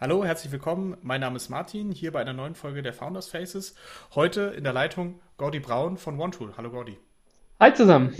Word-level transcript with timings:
Hallo, 0.00 0.24
herzlich 0.24 0.50
willkommen. 0.50 0.96
Mein 1.02 1.20
Name 1.20 1.36
ist 1.36 1.50
Martin, 1.50 1.92
hier 1.92 2.10
bei 2.10 2.20
einer 2.20 2.32
neuen 2.32 2.56
Folge 2.56 2.82
der 2.82 2.92
Founders 2.92 3.28
Faces. 3.28 3.76
Heute 4.16 4.52
in 4.56 4.64
der 4.64 4.72
Leitung 4.72 5.20
Gordy 5.36 5.60
Braun 5.60 5.98
von 5.98 6.18
OneTool. 6.18 6.54
Hallo 6.56 6.70
Gordy. 6.70 6.98
Hi 7.60 7.72
zusammen. 7.72 8.12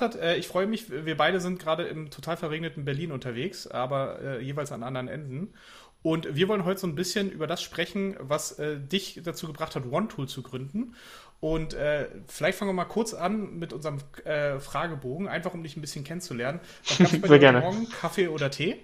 Geklappt 0.00 0.14
hat. 0.14 0.20
Äh, 0.20 0.36
ich 0.36 0.48
freue 0.48 0.66
mich, 0.66 0.90
wir 0.90 1.16
beide 1.16 1.40
sind 1.40 1.58
gerade 1.58 1.84
im 1.84 2.10
total 2.10 2.36
verregneten 2.36 2.84
Berlin 2.84 3.12
unterwegs, 3.12 3.66
aber 3.66 4.20
äh, 4.20 4.42
jeweils 4.42 4.72
an 4.72 4.82
anderen 4.82 5.08
Enden. 5.08 5.54
Und 6.02 6.34
wir 6.34 6.48
wollen 6.48 6.64
heute 6.64 6.80
so 6.80 6.86
ein 6.86 6.94
bisschen 6.94 7.30
über 7.30 7.46
das 7.46 7.62
sprechen, 7.62 8.16
was 8.18 8.58
äh, 8.58 8.78
dich 8.78 9.20
dazu 9.22 9.46
gebracht 9.46 9.76
hat, 9.76 9.84
OneTool 9.90 10.28
zu 10.28 10.42
gründen. 10.42 10.94
Und 11.40 11.74
äh, 11.74 12.08
vielleicht 12.26 12.58
fangen 12.58 12.70
wir 12.70 12.74
mal 12.74 12.84
kurz 12.84 13.14
an 13.14 13.58
mit 13.58 13.72
unserem 13.72 13.98
äh, 14.24 14.58
Fragebogen, 14.60 15.28
einfach 15.28 15.54
um 15.54 15.62
dich 15.62 15.76
ein 15.76 15.80
bisschen 15.80 16.04
kennenzulernen. 16.04 16.60
Was 16.86 16.98
gab's 16.98 17.20
bei 17.20 17.28
Sehr 17.28 17.38
gerne. 17.38 17.60
Morgen? 17.60 17.88
Kaffee 17.90 18.28
oder 18.28 18.50
Tee? 18.50 18.76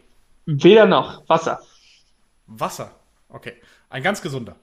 Weder 0.46 0.86
noch. 0.86 1.28
Wasser. 1.28 1.60
Wasser. 2.46 2.94
Okay. 3.28 3.54
Ein 3.88 4.02
ganz 4.02 4.22
gesunder. 4.22 4.56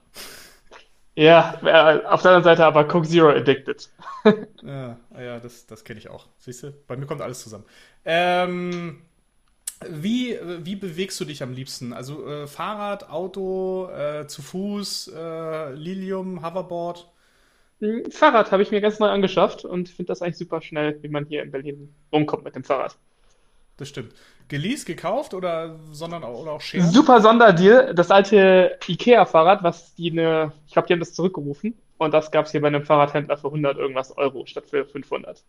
Ja, 1.16 1.60
äh, 1.62 2.04
auf 2.06 2.22
der 2.22 2.32
anderen 2.32 2.44
Seite 2.44 2.64
aber 2.64 2.88
Coke 2.88 3.06
Zero 3.06 3.28
addicted. 3.30 3.88
ja, 4.62 4.98
ja, 5.16 5.38
das, 5.38 5.66
das 5.66 5.84
kenne 5.84 6.00
ich 6.00 6.10
auch. 6.10 6.26
Siehst 6.38 6.64
du, 6.64 6.72
bei 6.88 6.96
mir 6.96 7.06
kommt 7.06 7.20
alles 7.20 7.40
zusammen. 7.40 7.64
Ähm, 8.04 9.02
wie, 9.88 10.38
wie 10.64 10.76
bewegst 10.76 11.20
du 11.20 11.24
dich 11.24 11.42
am 11.42 11.52
liebsten? 11.52 11.92
Also 11.92 12.26
äh, 12.26 12.46
Fahrrad, 12.46 13.10
Auto, 13.10 13.88
äh, 13.90 14.26
zu 14.26 14.42
Fuß, 14.42 15.12
äh, 15.14 15.72
Lilium, 15.74 16.44
Hoverboard? 16.44 17.08
Hm, 17.80 18.10
Fahrrad 18.10 18.52
habe 18.52 18.62
ich 18.62 18.70
mir 18.72 18.80
ganz 18.80 18.98
neu 18.98 19.08
angeschafft 19.08 19.64
und 19.64 19.88
finde 19.88 20.10
das 20.10 20.22
eigentlich 20.22 20.38
super 20.38 20.62
schnell, 20.62 21.02
wie 21.02 21.08
man 21.08 21.26
hier 21.26 21.42
in 21.42 21.50
Berlin 21.52 21.94
rumkommt 22.12 22.44
mit 22.44 22.56
dem 22.56 22.64
Fahrrad. 22.64 22.98
Das 23.76 23.88
stimmt. 23.88 24.12
Geleast, 24.48 24.86
gekauft 24.86 25.34
oder 25.34 25.76
sondern 25.90 26.22
auch, 26.22 26.38
oder 26.40 26.52
auch 26.52 26.60
Share? 26.60 26.84
Super 26.84 27.20
Sonderdeal. 27.20 27.94
Das 27.94 28.10
alte 28.10 28.78
IKEA-Fahrrad, 28.86 29.62
was 29.62 29.94
die 29.94 30.10
eine, 30.10 30.52
ich 30.66 30.72
glaube, 30.72 30.86
die 30.86 30.92
haben 30.92 31.00
das 31.00 31.14
zurückgerufen 31.14 31.74
und 31.98 32.12
das 32.12 32.30
gab 32.30 32.46
es 32.46 32.52
hier 32.52 32.60
bei 32.60 32.68
einem 32.68 32.84
Fahrradhändler 32.84 33.36
für 33.36 33.48
100 33.48 33.78
irgendwas 33.78 34.16
Euro 34.16 34.44
statt 34.46 34.64
für 34.68 34.84
500. 34.84 35.42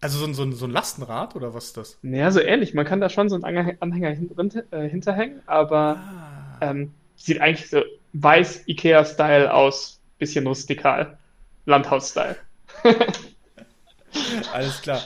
Also 0.00 0.18
so 0.18 0.24
ein, 0.24 0.34
so 0.34 0.42
ein, 0.42 0.52
so 0.54 0.66
ein 0.66 0.70
Lastenrad 0.70 1.36
oder 1.36 1.54
was 1.54 1.66
ist 1.66 1.76
das? 1.76 1.98
Naja, 2.02 2.30
so 2.30 2.40
ähnlich. 2.40 2.74
Man 2.74 2.86
kann 2.86 3.00
da 3.00 3.10
schon 3.10 3.28
so 3.28 3.36
einen 3.36 3.44
Anhänger 3.44 4.10
hin, 4.10 4.30
äh, 4.70 4.88
hinterhängen, 4.88 5.42
aber 5.46 6.00
ah. 6.00 6.58
ähm, 6.62 6.94
sieht 7.16 7.40
eigentlich 7.40 7.68
so 7.68 7.82
weiß 8.14 8.66
IKEA-Style 8.66 9.52
aus, 9.52 10.00
bisschen 10.18 10.46
rustikal. 10.46 11.18
Landhaus-Style. 11.66 12.36
Alles 14.52 14.82
klar. 14.82 15.02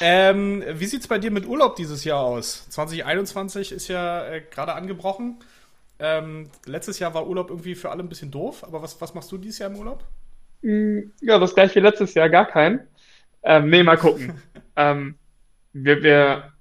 Ähm, 0.00 0.64
wie 0.66 0.86
sieht 0.86 1.02
es 1.02 1.08
bei 1.08 1.18
dir 1.18 1.30
mit 1.30 1.46
Urlaub 1.46 1.76
dieses 1.76 2.04
Jahr 2.04 2.20
aus? 2.20 2.68
2021 2.70 3.72
ist 3.72 3.88
ja 3.88 4.26
äh, 4.26 4.42
gerade 4.50 4.74
angebrochen. 4.74 5.36
Ähm, 5.98 6.48
letztes 6.64 6.98
Jahr 6.98 7.12
war 7.12 7.26
Urlaub 7.26 7.50
irgendwie 7.50 7.74
für 7.74 7.90
alle 7.90 8.02
ein 8.02 8.08
bisschen 8.08 8.30
doof, 8.30 8.64
aber 8.64 8.80
was, 8.82 8.98
was 9.00 9.14
machst 9.14 9.30
du 9.30 9.36
dieses 9.36 9.58
Jahr 9.58 9.70
im 9.70 9.76
Urlaub? 9.76 10.02
Mm, 10.62 11.00
ja, 11.20 11.38
das 11.38 11.54
gleiche 11.54 11.76
wie 11.76 11.80
letztes 11.80 12.14
Jahr, 12.14 12.30
gar 12.30 12.46
kein. 12.46 12.86
Ähm, 13.42 13.68
nee, 13.68 13.82
mal 13.82 13.98
gucken. 13.98 14.40
ähm, 14.76 15.16
wir, 15.74 16.02
wir 16.02 16.52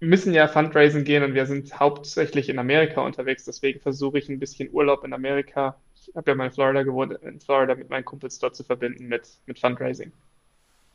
müssen 0.00 0.34
ja 0.34 0.46
Fundraising 0.46 1.04
gehen 1.04 1.22
und 1.22 1.32
wir 1.34 1.46
sind 1.46 1.78
hauptsächlich 1.80 2.50
in 2.50 2.58
Amerika 2.58 3.00
unterwegs, 3.00 3.44
deswegen 3.44 3.80
versuche 3.80 4.18
ich 4.18 4.28
ein 4.28 4.38
bisschen 4.38 4.68
Urlaub 4.70 5.04
in 5.04 5.14
Amerika. 5.14 5.76
Ich 5.94 6.14
habe 6.14 6.30
ja 6.30 6.34
mal 6.34 6.46
in 6.46 6.52
Florida 6.52 6.82
gewohnt, 6.82 7.12
in 7.22 7.40
Florida 7.40 7.74
mit 7.74 7.88
meinen 7.88 8.04
Kumpels 8.04 8.38
dort 8.38 8.54
zu 8.54 8.64
verbinden 8.64 9.06
mit, 9.06 9.28
mit 9.46 9.58
Fundraising. 9.58 10.12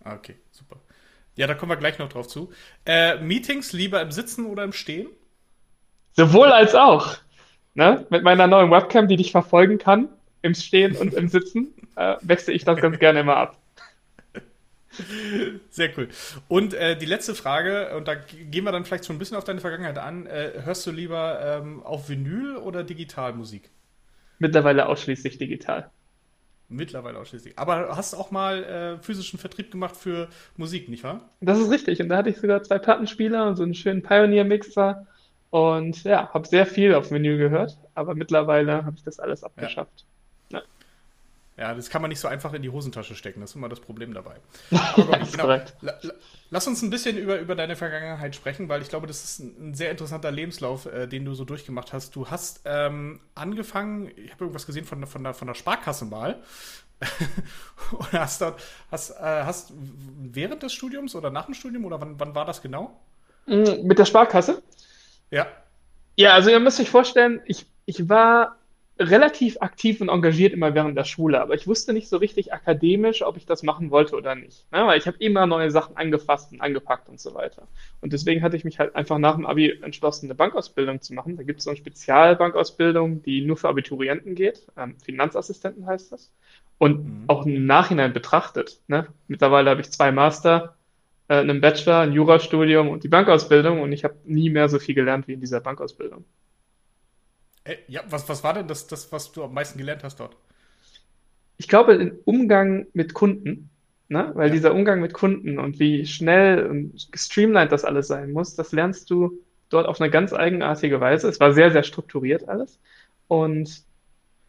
Ah, 0.03 0.15
okay, 0.15 0.35
super. 0.51 0.77
Ja, 1.37 1.45
da 1.47 1.53
kommen 1.53 1.71
wir 1.71 1.77
gleich 1.77 1.99
noch 1.99 2.09
drauf 2.09 2.27
zu. 2.27 2.51
Äh, 2.85 3.19
Meetings 3.19 3.71
lieber 3.71 4.01
im 4.01 4.11
Sitzen 4.11 4.47
oder 4.47 4.63
im 4.63 4.73
Stehen? 4.73 5.07
Sowohl 6.13 6.47
als 6.47 6.73
auch. 6.75 7.15
Ne? 7.75 8.07
Mit 8.09 8.23
meiner 8.23 8.47
neuen 8.47 8.71
Webcam, 8.71 9.07
die 9.07 9.17
dich 9.17 9.31
verfolgen 9.31 9.77
kann, 9.77 10.09
im 10.41 10.55
Stehen 10.55 10.95
und 10.95 11.13
im 11.13 11.27
Sitzen, 11.27 11.73
äh, 11.95 12.15
wechsle 12.21 12.53
ich 12.53 12.65
das 12.65 12.81
ganz 12.81 12.97
gerne 12.97 13.19
immer 13.19 13.37
ab. 13.37 13.57
Sehr 15.69 15.95
cool. 15.95 16.09
Und 16.47 16.73
äh, 16.73 16.97
die 16.97 17.05
letzte 17.05 17.35
Frage, 17.35 17.95
und 17.95 18.07
da 18.07 18.15
gehen 18.15 18.63
wir 18.63 18.71
dann 18.71 18.83
vielleicht 18.83 19.05
schon 19.05 19.15
ein 19.15 19.19
bisschen 19.19 19.37
auf 19.37 19.43
deine 19.43 19.61
Vergangenheit 19.61 19.99
an. 19.99 20.25
Äh, 20.25 20.63
hörst 20.63 20.87
du 20.87 20.91
lieber 20.91 21.39
ähm, 21.61 21.83
auf 21.83 22.09
Vinyl 22.09 22.57
oder 22.57 22.83
digital 22.83 23.33
Musik? 23.33 23.69
Mittlerweile 24.39 24.87
ausschließlich 24.87 25.37
digital. 25.37 25.91
Mittlerweile 26.69 27.17
ausschließlich. 27.17 27.57
Aber 27.57 27.95
hast 27.95 28.13
auch 28.13 28.29
mal 28.29 28.63
äh, 28.63 28.97
physischen 29.01 29.39
Vertrieb 29.39 29.71
gemacht 29.71 29.95
für 29.95 30.27
Musik, 30.57 30.89
nicht 30.89 31.03
wahr? 31.03 31.29
Das 31.39 31.59
ist 31.59 31.71
richtig. 31.71 32.01
Und 32.01 32.09
da 32.09 32.17
hatte 32.17 32.29
ich 32.29 32.37
sogar 32.37 32.61
zwei 32.63 32.77
Plattenspieler 32.77 33.47
und 33.47 33.55
so 33.55 33.63
einen 33.63 33.73
schönen 33.73 34.03
Pioneer-Mixer. 34.03 35.07
Und 35.49 36.03
ja, 36.03 36.29
habe 36.33 36.45
sehr 36.45 36.65
viel 36.65 36.93
auf 36.93 37.09
Menü 37.09 37.37
gehört. 37.37 37.77
Aber 37.93 38.15
mittlerweile 38.15 38.83
habe 38.85 38.97
ich 38.97 39.03
das 39.03 39.19
alles 39.19 39.43
abgeschafft. 39.43 40.01
Ja. 40.01 40.16
Ja. 41.57 41.73
das 41.73 41.89
kann 41.89 42.01
man 42.01 42.09
nicht 42.09 42.19
so 42.19 42.27
einfach 42.27 42.53
in 42.53 42.61
die 42.61 42.69
Hosentasche 42.69 43.15
stecken. 43.15 43.41
Das 43.41 43.51
ist 43.51 43.55
immer 43.55 43.69
das 43.69 43.79
Problem 43.79 44.13
dabei. 44.13 44.35
Aber 44.71 45.19
ja, 45.19 45.25
genau. 45.25 46.11
Lass 46.49 46.67
uns 46.67 46.81
ein 46.81 46.89
bisschen 46.89 47.17
über, 47.17 47.39
über 47.39 47.55
deine 47.55 47.75
Vergangenheit 47.75 48.35
sprechen, 48.35 48.69
weil 48.69 48.81
ich 48.81 48.89
glaube, 48.89 49.07
das 49.07 49.23
ist 49.23 49.39
ein, 49.39 49.69
ein 49.69 49.73
sehr 49.73 49.91
interessanter 49.91 50.31
Lebenslauf, 50.31 50.85
äh, 50.85 51.07
den 51.07 51.25
du 51.25 51.33
so 51.33 51.43
durchgemacht 51.43 51.91
hast. 51.93 52.15
Du 52.15 52.27
hast 52.29 52.61
ähm, 52.65 53.19
angefangen, 53.35 54.11
ich 54.15 54.31
habe 54.31 54.45
irgendwas 54.45 54.65
gesehen 54.65 54.85
von, 54.85 55.05
von, 55.05 55.23
der, 55.23 55.33
von 55.33 55.47
der 55.47 55.55
Sparkasse 55.55 56.05
mal. 56.05 56.41
und 57.91 58.13
hast 58.13 58.41
dort, 58.41 58.61
hast, 58.89 59.11
äh, 59.11 59.23
hast 59.23 59.71
während 59.75 60.63
des 60.63 60.73
Studiums 60.73 61.15
oder 61.15 61.29
nach 61.29 61.45
dem 61.45 61.53
Studium 61.53 61.85
oder 61.85 62.01
wann, 62.01 62.19
wann 62.19 62.33
war 62.33 62.45
das 62.45 62.61
genau? 62.61 62.99
Mm, 63.45 63.85
mit 63.85 63.99
der 63.99 64.05
Sparkasse? 64.05 64.63
Ja. 65.29 65.47
Ja, 66.15 66.33
also 66.33 66.49
ihr 66.49 66.59
müsst 66.59 66.79
euch 66.79 66.89
vorstellen, 66.89 67.41
ich, 67.45 67.67
ich 67.85 68.09
war 68.09 68.57
relativ 68.99 69.57
aktiv 69.61 70.01
und 70.01 70.09
engagiert 70.09 70.53
immer 70.53 70.73
während 70.73 70.97
der 70.97 71.03
Schule, 71.03 71.41
aber 71.41 71.53
ich 71.53 71.67
wusste 71.67 71.93
nicht 71.93 72.09
so 72.09 72.17
richtig 72.17 72.53
akademisch, 72.53 73.21
ob 73.21 73.37
ich 73.37 73.45
das 73.45 73.63
machen 73.63 73.91
wollte 73.91 74.15
oder 74.15 74.35
nicht. 74.35 74.71
Ne? 74.71 74.85
Weil 74.85 74.97
ich 74.97 75.07
habe 75.07 75.17
immer 75.19 75.45
neue 75.45 75.71
Sachen 75.71 75.95
angefasst 75.97 76.51
und 76.51 76.61
angepackt 76.61 77.07
und 77.09 77.19
so 77.19 77.33
weiter. 77.33 77.67
Und 78.01 78.13
deswegen 78.13 78.41
hatte 78.41 78.55
ich 78.55 78.63
mich 78.63 78.79
halt 78.79 78.95
einfach 78.95 79.17
nach 79.17 79.35
dem 79.35 79.45
Abi 79.45 79.79
entschlossen, 79.81 80.27
eine 80.27 80.35
Bankausbildung 80.35 81.01
zu 81.01 81.13
machen. 81.13 81.37
Da 81.37 81.43
gibt 81.43 81.59
es 81.59 81.65
so 81.65 81.69
eine 81.69 81.77
Spezialbankausbildung, 81.77 83.21
die 83.23 83.45
nur 83.45 83.57
für 83.57 83.69
Abiturienten 83.69 84.35
geht. 84.35 84.67
Ähm, 84.77 84.95
Finanzassistenten 85.03 85.85
heißt 85.85 86.11
das. 86.11 86.31
Und 86.77 87.05
mhm. 87.05 87.23
auch 87.27 87.45
im 87.45 87.65
Nachhinein 87.65 88.13
betrachtet. 88.13 88.81
Ne? 88.87 89.07
Mittlerweile 89.27 89.69
habe 89.69 89.81
ich 89.81 89.91
zwei 89.91 90.11
Master, 90.11 90.75
äh, 91.27 91.35
einen 91.35 91.61
Bachelor, 91.61 91.99
ein 91.99 92.13
Jurastudium 92.13 92.89
und 92.89 93.03
die 93.03 93.09
Bankausbildung 93.09 93.81
und 93.81 93.91
ich 93.91 94.03
habe 94.03 94.15
nie 94.25 94.49
mehr 94.49 94.69
so 94.69 94.79
viel 94.79 94.95
gelernt 94.95 95.27
wie 95.27 95.33
in 95.33 95.39
dieser 95.41 95.61
Bankausbildung. 95.61 96.25
Äh, 97.67 97.77
ja, 97.87 98.01
was, 98.09 98.27
was 98.29 98.43
war 98.43 98.53
denn 98.53 98.67
das, 98.67 98.87
das, 98.87 99.11
was 99.11 99.31
du 99.31 99.43
am 99.43 99.53
meisten 99.53 99.77
gelernt 99.77 100.03
hast 100.03 100.19
dort? 100.19 100.35
Ich 101.57 101.67
glaube, 101.67 101.97
den 101.97 102.11
Umgang 102.23 102.87
mit 102.93 103.13
Kunden, 103.13 103.69
ne? 104.07 104.31
weil 104.35 104.47
ja. 104.47 104.53
dieser 104.53 104.73
Umgang 104.73 105.01
mit 105.01 105.13
Kunden 105.13 105.59
und 105.59 105.79
wie 105.79 106.05
schnell 106.05 106.65
und 106.65 107.11
gestreamlined 107.11 107.71
das 107.71 107.83
alles 107.83 108.07
sein 108.07 108.31
muss, 108.31 108.55
das 108.55 108.71
lernst 108.71 109.09
du 109.09 109.39
dort 109.69 109.87
auf 109.87 109.99
eine 109.99 110.09
ganz 110.09 110.33
eigenartige 110.33 111.01
Weise. 111.01 111.27
Es 111.27 111.39
war 111.39 111.53
sehr, 111.53 111.71
sehr 111.71 111.83
strukturiert 111.83 112.47
alles. 112.47 112.79
Und 113.27 113.83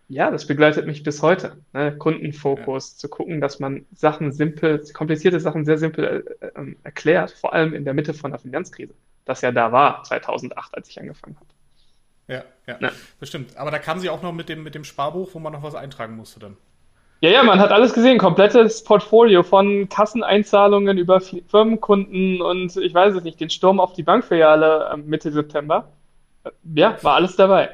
ja, 0.06 0.30
das 0.30 0.46
begleitet 0.46 0.86
mich 0.86 1.02
bis 1.02 1.22
heute. 1.22 1.56
Ne? 1.72 1.96
Kundenfokus, 1.96 2.92
ja. 2.92 2.98
zu 2.98 3.08
gucken, 3.08 3.40
dass 3.40 3.58
man 3.58 3.84
Sachen 3.92 4.32
simpel, 4.32 4.82
komplizierte 4.92 5.40
Sachen 5.40 5.64
sehr 5.64 5.78
simpel 5.78 6.24
äh, 6.40 6.46
äh, 6.46 6.74
erklärt, 6.84 7.32
vor 7.32 7.52
allem 7.52 7.74
in 7.74 7.84
der 7.84 7.94
Mitte 7.94 8.14
von 8.14 8.30
der 8.30 8.38
Finanzkrise, 8.38 8.94
das 9.24 9.40
ja 9.40 9.50
da 9.50 9.72
war, 9.72 10.04
2008, 10.04 10.74
als 10.74 10.88
ich 10.88 11.00
angefangen 11.00 11.36
habe. 11.36 11.57
Ja, 12.28 12.44
ja, 12.66 12.76
ja, 12.80 12.92
das 13.20 13.28
stimmt. 13.28 13.56
Aber 13.56 13.70
da 13.70 13.78
kam 13.78 13.98
sie 13.98 14.10
auch 14.10 14.22
noch 14.22 14.32
mit 14.32 14.48
dem, 14.48 14.62
mit 14.62 14.74
dem 14.74 14.84
Sparbuch, 14.84 15.30
wo 15.32 15.38
man 15.38 15.52
noch 15.52 15.62
was 15.62 15.74
eintragen 15.74 16.14
musste 16.14 16.38
dann. 16.40 16.56
Ja, 17.20 17.30
ja, 17.30 17.42
man 17.42 17.58
hat 17.58 17.72
alles 17.72 17.94
gesehen, 17.94 18.18
komplettes 18.18 18.84
Portfolio 18.84 19.42
von 19.42 19.88
Kasseneinzahlungen 19.88 20.98
über 20.98 21.20
Firmenkunden 21.20 22.40
und 22.40 22.76
ich 22.76 22.94
weiß 22.94 23.16
es 23.16 23.24
nicht, 23.24 23.40
den 23.40 23.50
Sturm 23.50 23.80
auf 23.80 23.92
die 23.92 24.04
Bankfiliale 24.04 24.90
ähm, 24.92 25.06
Mitte 25.06 25.32
September. 25.32 25.88
Äh, 26.44 26.50
ja, 26.74 26.96
war 27.02 27.14
alles 27.14 27.34
dabei. 27.34 27.70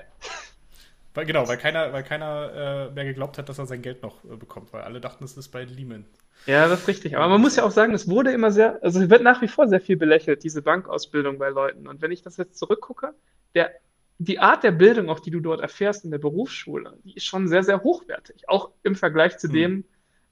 Weil, 1.12 1.26
genau, 1.26 1.46
weil 1.46 1.58
keiner, 1.58 1.92
weil 1.92 2.02
keiner 2.04 2.88
äh, 2.90 2.94
mehr 2.94 3.04
geglaubt 3.04 3.36
hat, 3.36 3.48
dass 3.48 3.58
er 3.58 3.66
sein 3.66 3.82
Geld 3.82 4.02
noch 4.02 4.24
äh, 4.24 4.36
bekommt, 4.36 4.72
weil 4.72 4.82
alle 4.82 5.00
dachten, 5.00 5.24
es 5.24 5.36
ist 5.36 5.48
bei 5.48 5.64
Lehman. 5.64 6.06
Ja, 6.46 6.66
das 6.66 6.80
ist 6.80 6.88
richtig. 6.88 7.16
Aber 7.16 7.28
man 7.28 7.40
muss 7.40 7.56
ja 7.56 7.64
auch 7.64 7.70
sagen, 7.70 7.92
es 7.94 8.08
wurde 8.08 8.32
immer 8.32 8.50
sehr, 8.50 8.78
also 8.82 9.00
es 9.00 9.10
wird 9.10 9.22
nach 9.22 9.42
wie 9.42 9.48
vor 9.48 9.68
sehr 9.68 9.80
viel 9.80 9.96
belächelt, 9.96 10.42
diese 10.42 10.62
Bankausbildung 10.62 11.38
bei 11.38 11.50
Leuten. 11.50 11.86
Und 11.86 12.02
wenn 12.02 12.12
ich 12.12 12.22
das 12.22 12.36
jetzt 12.36 12.58
zurückgucke, 12.58 13.14
der 13.54 13.70
die 14.18 14.38
Art 14.38 14.62
der 14.62 14.70
Bildung, 14.72 15.08
auch 15.10 15.20
die 15.20 15.30
du 15.30 15.40
dort 15.40 15.60
erfährst 15.60 16.04
in 16.04 16.10
der 16.10 16.18
Berufsschule, 16.18 16.98
die 17.04 17.14
ist 17.14 17.24
schon 17.24 17.48
sehr, 17.48 17.64
sehr 17.64 17.82
hochwertig. 17.82 18.48
Auch 18.48 18.70
im 18.82 18.94
Vergleich 18.94 19.38
zu 19.38 19.48
mhm. 19.48 19.52
dem, 19.52 19.84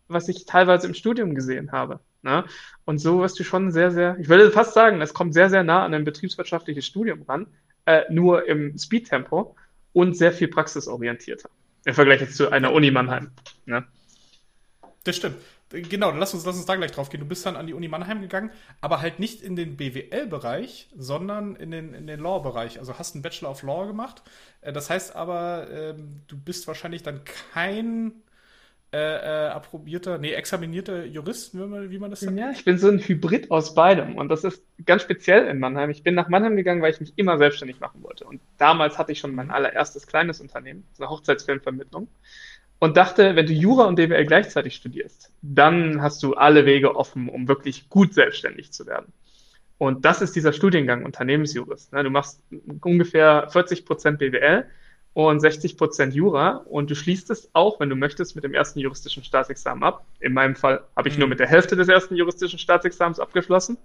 was 0.08 0.28
ich 0.28 0.46
teilweise 0.46 0.86
im 0.86 0.94
Studium 0.94 1.34
gesehen 1.34 1.72
habe. 1.72 2.00
Ne? 2.22 2.44
Und 2.84 2.98
so 2.98 3.20
wirst 3.20 3.38
du 3.38 3.44
schon 3.44 3.72
sehr, 3.72 3.90
sehr, 3.90 4.16
ich 4.20 4.28
würde 4.28 4.50
fast 4.50 4.74
sagen, 4.74 5.00
es 5.00 5.14
kommt 5.14 5.34
sehr, 5.34 5.50
sehr 5.50 5.64
nah 5.64 5.84
an 5.84 5.94
ein 5.94 6.04
betriebswirtschaftliches 6.04 6.86
Studium 6.86 7.22
ran, 7.22 7.46
äh, 7.86 8.02
nur 8.10 8.46
im 8.46 8.78
Speedtempo. 8.78 9.56
und 9.94 10.16
sehr 10.16 10.32
viel 10.32 10.48
praxisorientierter. 10.48 11.50
Im 11.84 11.92
Vergleich 11.92 12.22
jetzt 12.22 12.36
zu 12.36 12.50
einer 12.50 12.72
Uni 12.72 12.90
Mannheim. 12.90 13.30
Ne? 13.66 13.84
Das 15.04 15.16
stimmt. 15.16 15.36
Genau, 15.72 16.10
lass 16.10 16.34
uns, 16.34 16.44
lass 16.44 16.56
uns 16.56 16.66
da 16.66 16.76
gleich 16.76 16.92
drauf 16.92 17.08
gehen. 17.08 17.20
Du 17.20 17.26
bist 17.26 17.46
dann 17.46 17.56
an 17.56 17.66
die 17.66 17.74
Uni 17.74 17.88
Mannheim 17.88 18.20
gegangen, 18.20 18.50
aber 18.80 19.00
halt 19.00 19.18
nicht 19.18 19.42
in 19.42 19.56
den 19.56 19.76
BWL-Bereich, 19.76 20.88
sondern 20.96 21.56
in 21.56 21.70
den, 21.70 21.94
in 21.94 22.06
den 22.06 22.20
Law-Bereich. 22.20 22.78
Also 22.78 22.98
hast 22.98 23.14
einen 23.14 23.22
Bachelor 23.22 23.50
of 23.50 23.62
Law 23.62 23.86
gemacht. 23.86 24.22
Äh, 24.60 24.72
das 24.72 24.90
heißt 24.90 25.16
aber, 25.16 25.68
ähm, 25.70 26.22
du 26.28 26.36
bist 26.36 26.66
wahrscheinlich 26.66 27.02
dann 27.02 27.22
kein 27.52 28.22
äh, 28.92 28.98
äh, 28.98 29.48
approbierter, 29.48 30.18
nee, 30.18 30.32
examinierter 30.32 31.06
Jurist, 31.06 31.54
wie 31.54 31.58
man, 31.60 31.90
wie 31.90 31.98
man 31.98 32.10
das 32.10 32.20
sagt. 32.20 32.36
Ja, 32.36 32.50
ich 32.50 32.64
bin 32.64 32.76
so 32.76 32.88
ein 32.88 32.98
Hybrid 32.98 33.50
aus 33.50 33.74
beidem. 33.74 34.16
Und 34.18 34.28
das 34.28 34.44
ist 34.44 34.62
ganz 34.84 35.00
speziell 35.00 35.46
in 35.46 35.58
Mannheim. 35.58 35.88
Ich 35.88 36.02
bin 36.02 36.14
nach 36.14 36.28
Mannheim 36.28 36.56
gegangen, 36.56 36.82
weil 36.82 36.92
ich 36.92 37.00
mich 37.00 37.14
immer 37.16 37.38
selbstständig 37.38 37.80
machen 37.80 38.02
wollte. 38.02 38.24
Und 38.26 38.42
damals 38.58 38.98
hatte 38.98 39.12
ich 39.12 39.18
schon 39.18 39.34
mein 39.34 39.50
allererstes 39.50 40.06
kleines 40.06 40.42
Unternehmen, 40.42 40.86
eine 40.98 41.08
Hochzeitsfilmvermittlung 41.08 42.08
und 42.82 42.96
dachte, 42.96 43.36
wenn 43.36 43.46
du 43.46 43.52
Jura 43.52 43.84
und 43.84 43.94
BWL 43.94 44.26
gleichzeitig 44.26 44.74
studierst, 44.74 45.30
dann 45.40 46.02
hast 46.02 46.20
du 46.20 46.34
alle 46.34 46.66
Wege 46.66 46.96
offen, 46.96 47.28
um 47.28 47.46
wirklich 47.46 47.88
gut 47.88 48.12
selbstständig 48.12 48.72
zu 48.72 48.86
werden. 48.86 49.12
Und 49.78 50.04
das 50.04 50.20
ist 50.20 50.34
dieser 50.34 50.52
Studiengang 50.52 51.04
Unternehmensjurist. 51.04 51.92
Ne? 51.92 52.02
Du 52.02 52.10
machst 52.10 52.42
ungefähr 52.80 53.48
40 53.50 53.86
Prozent 53.86 54.18
BWL 54.18 54.64
und 55.12 55.38
60 55.38 55.76
Prozent 55.76 56.12
Jura 56.12 56.64
und 56.68 56.90
du 56.90 56.96
schließt 56.96 57.30
es 57.30 57.50
auch, 57.52 57.78
wenn 57.78 57.88
du 57.88 57.94
möchtest, 57.94 58.34
mit 58.34 58.42
dem 58.42 58.52
ersten 58.52 58.80
juristischen 58.80 59.22
Staatsexamen 59.22 59.84
ab. 59.84 60.04
In 60.18 60.32
meinem 60.32 60.56
Fall 60.56 60.82
habe 60.96 61.08
ich 61.08 61.14
mhm. 61.14 61.20
nur 61.20 61.28
mit 61.28 61.38
der 61.38 61.46
Hälfte 61.46 61.76
des 61.76 61.86
ersten 61.86 62.16
juristischen 62.16 62.58
Staatsexamens 62.58 63.20
abgeschlossen, 63.20 63.78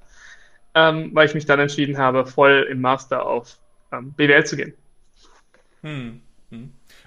ähm, 0.74 1.12
weil 1.14 1.28
ich 1.28 1.36
mich 1.36 1.46
dann 1.46 1.60
entschieden 1.60 2.00
habe, 2.00 2.26
voll 2.26 2.68
im 2.68 2.82
Master 2.82 3.28
auf 3.28 3.60
ähm, 3.92 4.14
BWL 4.14 4.44
zu 4.48 4.58
gehen. 4.58 4.74
Mhm. 5.84 6.24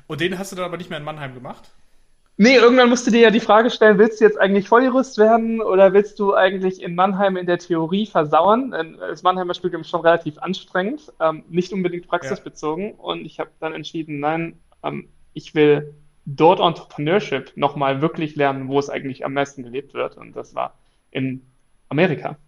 Und 0.06 0.20
den 0.20 0.38
hast 0.38 0.52
du 0.52 0.56
dann 0.56 0.66
aber 0.66 0.76
nicht 0.76 0.88
mehr 0.88 1.00
in 1.00 1.04
Mannheim 1.04 1.34
gemacht? 1.34 1.72
Nee, 2.42 2.56
irgendwann 2.56 2.88
musst 2.88 3.06
du 3.06 3.10
dir 3.10 3.20
ja 3.20 3.30
die 3.30 3.38
Frage 3.38 3.68
stellen, 3.68 3.98
willst 3.98 4.18
du 4.18 4.24
jetzt 4.24 4.40
eigentlich 4.40 4.66
Volljurist 4.66 5.18
werden 5.18 5.60
oder 5.60 5.92
willst 5.92 6.18
du 6.18 6.34
eigentlich 6.34 6.82
in 6.82 6.94
Mannheim 6.94 7.36
in 7.36 7.44
der 7.44 7.58
Theorie 7.58 8.06
versauern? 8.06 8.70
Das 8.98 9.22
Mannheimer 9.22 9.52
Studium 9.52 9.82
ist 9.82 9.90
schon 9.90 10.00
relativ 10.00 10.38
anstrengend, 10.38 11.12
ähm, 11.20 11.44
nicht 11.50 11.70
unbedingt 11.70 12.08
praxisbezogen. 12.08 12.94
Ja. 12.94 12.94
Und 12.94 13.26
ich 13.26 13.40
habe 13.40 13.50
dann 13.60 13.74
entschieden, 13.74 14.20
nein, 14.20 14.58
ähm, 14.82 15.10
ich 15.34 15.54
will 15.54 15.92
dort 16.24 16.60
Entrepreneurship 16.60 17.52
nochmal 17.56 18.00
wirklich 18.00 18.36
lernen, 18.36 18.68
wo 18.68 18.78
es 18.78 18.88
eigentlich 18.88 19.22
am 19.26 19.34
meisten 19.34 19.62
gelebt 19.62 19.92
wird. 19.92 20.16
Und 20.16 20.34
das 20.34 20.54
war 20.54 20.78
in 21.10 21.42
Amerika. 21.90 22.38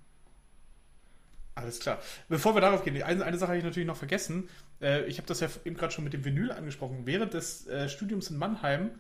Alles 1.55 1.81
klar. 1.81 1.99
Bevor 2.31 2.57
wir 2.57 2.63
darauf 2.63 2.83
gehen, 2.83 3.03
eine, 3.03 3.27
eine 3.27 3.37
Sache 3.37 3.49
habe 3.49 3.59
ich 3.59 3.65
natürlich 3.65 3.87
noch 3.87 3.97
vergessen. 3.97 4.49
Äh, 4.81 5.05
ich 5.05 5.19
habe 5.19 5.29
das 5.29 5.41
ja 5.41 5.49
eben 5.67 5.77
gerade 5.77 5.93
schon 5.93 6.05
mit 6.05 6.15
dem 6.15 6.25
Vinyl 6.25 6.51
angesprochen. 6.51 7.03
Während 7.05 7.35
des 7.35 7.67
äh, 7.67 7.91
Studiums 7.91 8.31
in 8.31 8.39
Mannheim 8.39 8.93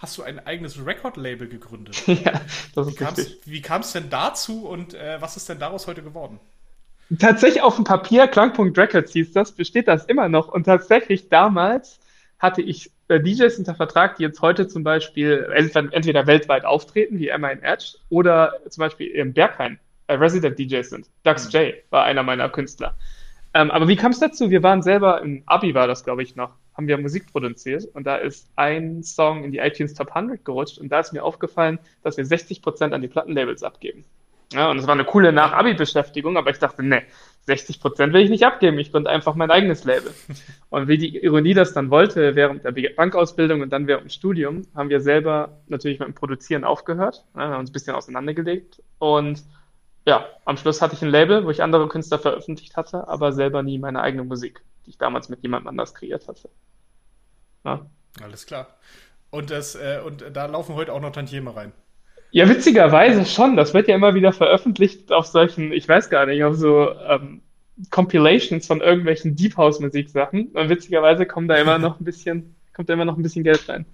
hast 0.00 0.16
du 0.16 0.22
ein 0.22 0.44
eigenes 0.46 0.84
Record-Label 0.84 1.46
gegründet. 1.46 2.02
ja, 2.06 2.40
das 2.74 2.88
ist 2.88 3.46
wie 3.46 3.60
kam 3.60 3.82
es 3.82 3.92
denn 3.92 4.08
dazu 4.10 4.66
und 4.66 4.94
äh, 4.94 5.20
was 5.20 5.36
ist 5.36 5.48
denn 5.48 5.58
daraus 5.58 5.86
heute 5.86 6.02
geworden? 6.02 6.40
Tatsächlich 7.18 7.62
auf 7.62 7.76
dem 7.76 7.84
Papier, 7.84 8.26
Klangpunkt 8.28 8.78
Records 8.78 9.12
hieß 9.12 9.32
das, 9.32 9.52
besteht 9.52 9.88
das 9.88 10.06
immer 10.06 10.28
noch. 10.28 10.48
Und 10.48 10.64
tatsächlich 10.64 11.28
damals 11.28 11.98
hatte 12.38 12.62
ich 12.62 12.90
äh, 13.08 13.20
DJs 13.20 13.58
unter 13.58 13.74
Vertrag, 13.74 14.16
die 14.16 14.22
jetzt 14.22 14.40
heute 14.40 14.68
zum 14.68 14.84
Beispiel 14.84 15.48
entweder 15.92 16.26
weltweit 16.26 16.64
auftreten, 16.64 17.18
wie 17.18 17.28
Emma 17.28 17.50
in 17.50 17.62
Edge, 17.62 17.96
oder 18.08 18.54
zum 18.70 18.82
Beispiel 18.82 19.08
im 19.08 19.34
Berghain 19.34 19.78
äh, 20.06 20.14
Resident 20.14 20.58
DJs 20.58 20.88
sind. 20.88 21.10
Dux 21.24 21.52
mhm. 21.52 21.60
J 21.60 21.74
war 21.90 22.04
einer 22.04 22.22
meiner 22.22 22.48
Künstler. 22.48 22.96
Ähm, 23.52 23.70
aber 23.70 23.88
wie 23.88 23.96
kam 23.96 24.12
es 24.12 24.20
dazu? 24.20 24.48
Wir 24.50 24.62
waren 24.62 24.82
selber 24.82 25.20
im 25.20 25.42
Abi, 25.44 25.74
war 25.74 25.88
das, 25.88 26.04
glaube 26.04 26.22
ich, 26.22 26.36
noch 26.36 26.52
haben 26.80 26.88
wir 26.88 26.96
Musik 26.96 27.30
produziert 27.30 27.84
und 27.94 28.06
da 28.06 28.16
ist 28.16 28.48
ein 28.56 29.02
Song 29.02 29.44
in 29.44 29.52
die 29.52 29.58
iTunes 29.58 29.92
Top 29.92 30.16
100 30.16 30.46
gerutscht 30.46 30.78
und 30.78 30.88
da 30.88 31.00
ist 31.00 31.12
mir 31.12 31.22
aufgefallen, 31.22 31.78
dass 32.02 32.16
wir 32.16 32.24
60 32.24 32.62
Prozent 32.62 32.94
an 32.94 33.02
die 33.02 33.08
Plattenlabels 33.08 33.62
abgeben. 33.62 34.06
Ja, 34.54 34.70
und 34.70 34.78
es 34.78 34.86
war 34.86 34.94
eine 34.94 35.04
coole 35.04 35.30
Nach-Abi-Beschäftigung, 35.30 36.38
aber 36.38 36.50
ich 36.50 36.58
dachte, 36.58 36.82
ne, 36.82 37.02
60 37.42 37.80
Prozent 37.80 38.14
will 38.14 38.22
ich 38.22 38.30
nicht 38.30 38.46
abgeben, 38.46 38.78
ich 38.78 38.92
gründe 38.92 39.10
einfach 39.10 39.34
mein 39.34 39.50
eigenes 39.50 39.84
Label. 39.84 40.10
Und 40.70 40.88
wie 40.88 40.98
die 40.98 41.22
Ironie 41.22 41.52
das 41.52 41.72
dann 41.72 41.90
wollte, 41.90 42.34
während 42.34 42.64
der 42.64 42.72
Bankausbildung 42.96 43.60
und 43.60 43.70
dann 43.72 43.88
während 43.88 44.04
dem 44.04 44.10
Studium, 44.10 44.62
haben 44.74 44.88
wir 44.88 45.00
selber 45.00 45.58
natürlich 45.66 45.98
mit 45.98 46.06
dem 46.06 46.14
Produzieren 46.14 46.62
aufgehört, 46.62 47.24
ja, 47.34 47.40
haben 47.42 47.60
uns 47.60 47.70
ein 47.70 47.72
bisschen 47.72 47.96
auseinandergelegt 47.96 48.80
und 48.98 49.42
ja, 50.06 50.26
am 50.44 50.56
Schluss 50.56 50.80
hatte 50.80 50.94
ich 50.94 51.02
ein 51.02 51.08
Label, 51.08 51.44
wo 51.44 51.50
ich 51.50 51.62
andere 51.62 51.88
Künstler 51.88 52.18
veröffentlicht 52.18 52.76
hatte, 52.76 53.08
aber 53.08 53.32
selber 53.32 53.62
nie 53.62 53.78
meine 53.78 54.00
eigene 54.00 54.24
Musik, 54.24 54.62
die 54.86 54.90
ich 54.90 54.98
damals 54.98 55.28
mit 55.28 55.42
jemand 55.42 55.66
anders 55.66 55.94
kreiert 55.94 56.26
hatte. 56.28 56.48
Ja. 57.64 57.86
Alles 58.22 58.46
klar. 58.46 58.76
Und, 59.30 59.50
das, 59.50 59.74
äh, 59.76 60.00
und 60.04 60.24
da 60.32 60.46
laufen 60.46 60.74
heute 60.74 60.92
auch 60.92 61.00
noch 61.00 61.12
Tantieme 61.12 61.54
rein. 61.54 61.72
Ja, 62.32 62.48
witzigerweise 62.48 63.24
schon. 63.24 63.56
Das 63.56 63.74
wird 63.74 63.88
ja 63.88 63.94
immer 63.94 64.14
wieder 64.14 64.32
veröffentlicht 64.32 65.12
auf 65.12 65.26
solchen, 65.26 65.72
ich 65.72 65.88
weiß 65.88 66.10
gar 66.10 66.26
nicht, 66.26 66.44
auf 66.44 66.56
so 66.56 66.92
ähm, 66.92 67.42
Compilations 67.90 68.66
von 68.66 68.80
irgendwelchen 68.80 69.36
Deep 69.36 69.56
House 69.56 69.80
Musiksachen. 69.80 70.48
Und 70.48 70.68
witzigerweise 70.68 71.26
kommt 71.26 71.50
da 71.50 71.56
immer 71.56 71.78
noch 71.78 71.98
ein 71.98 72.04
bisschen, 72.04 72.54
kommt 72.74 72.88
da 72.88 72.94
immer 72.94 73.04
noch 73.04 73.16
ein 73.16 73.22
bisschen 73.22 73.44
Geld 73.44 73.68
rein. 73.68 73.86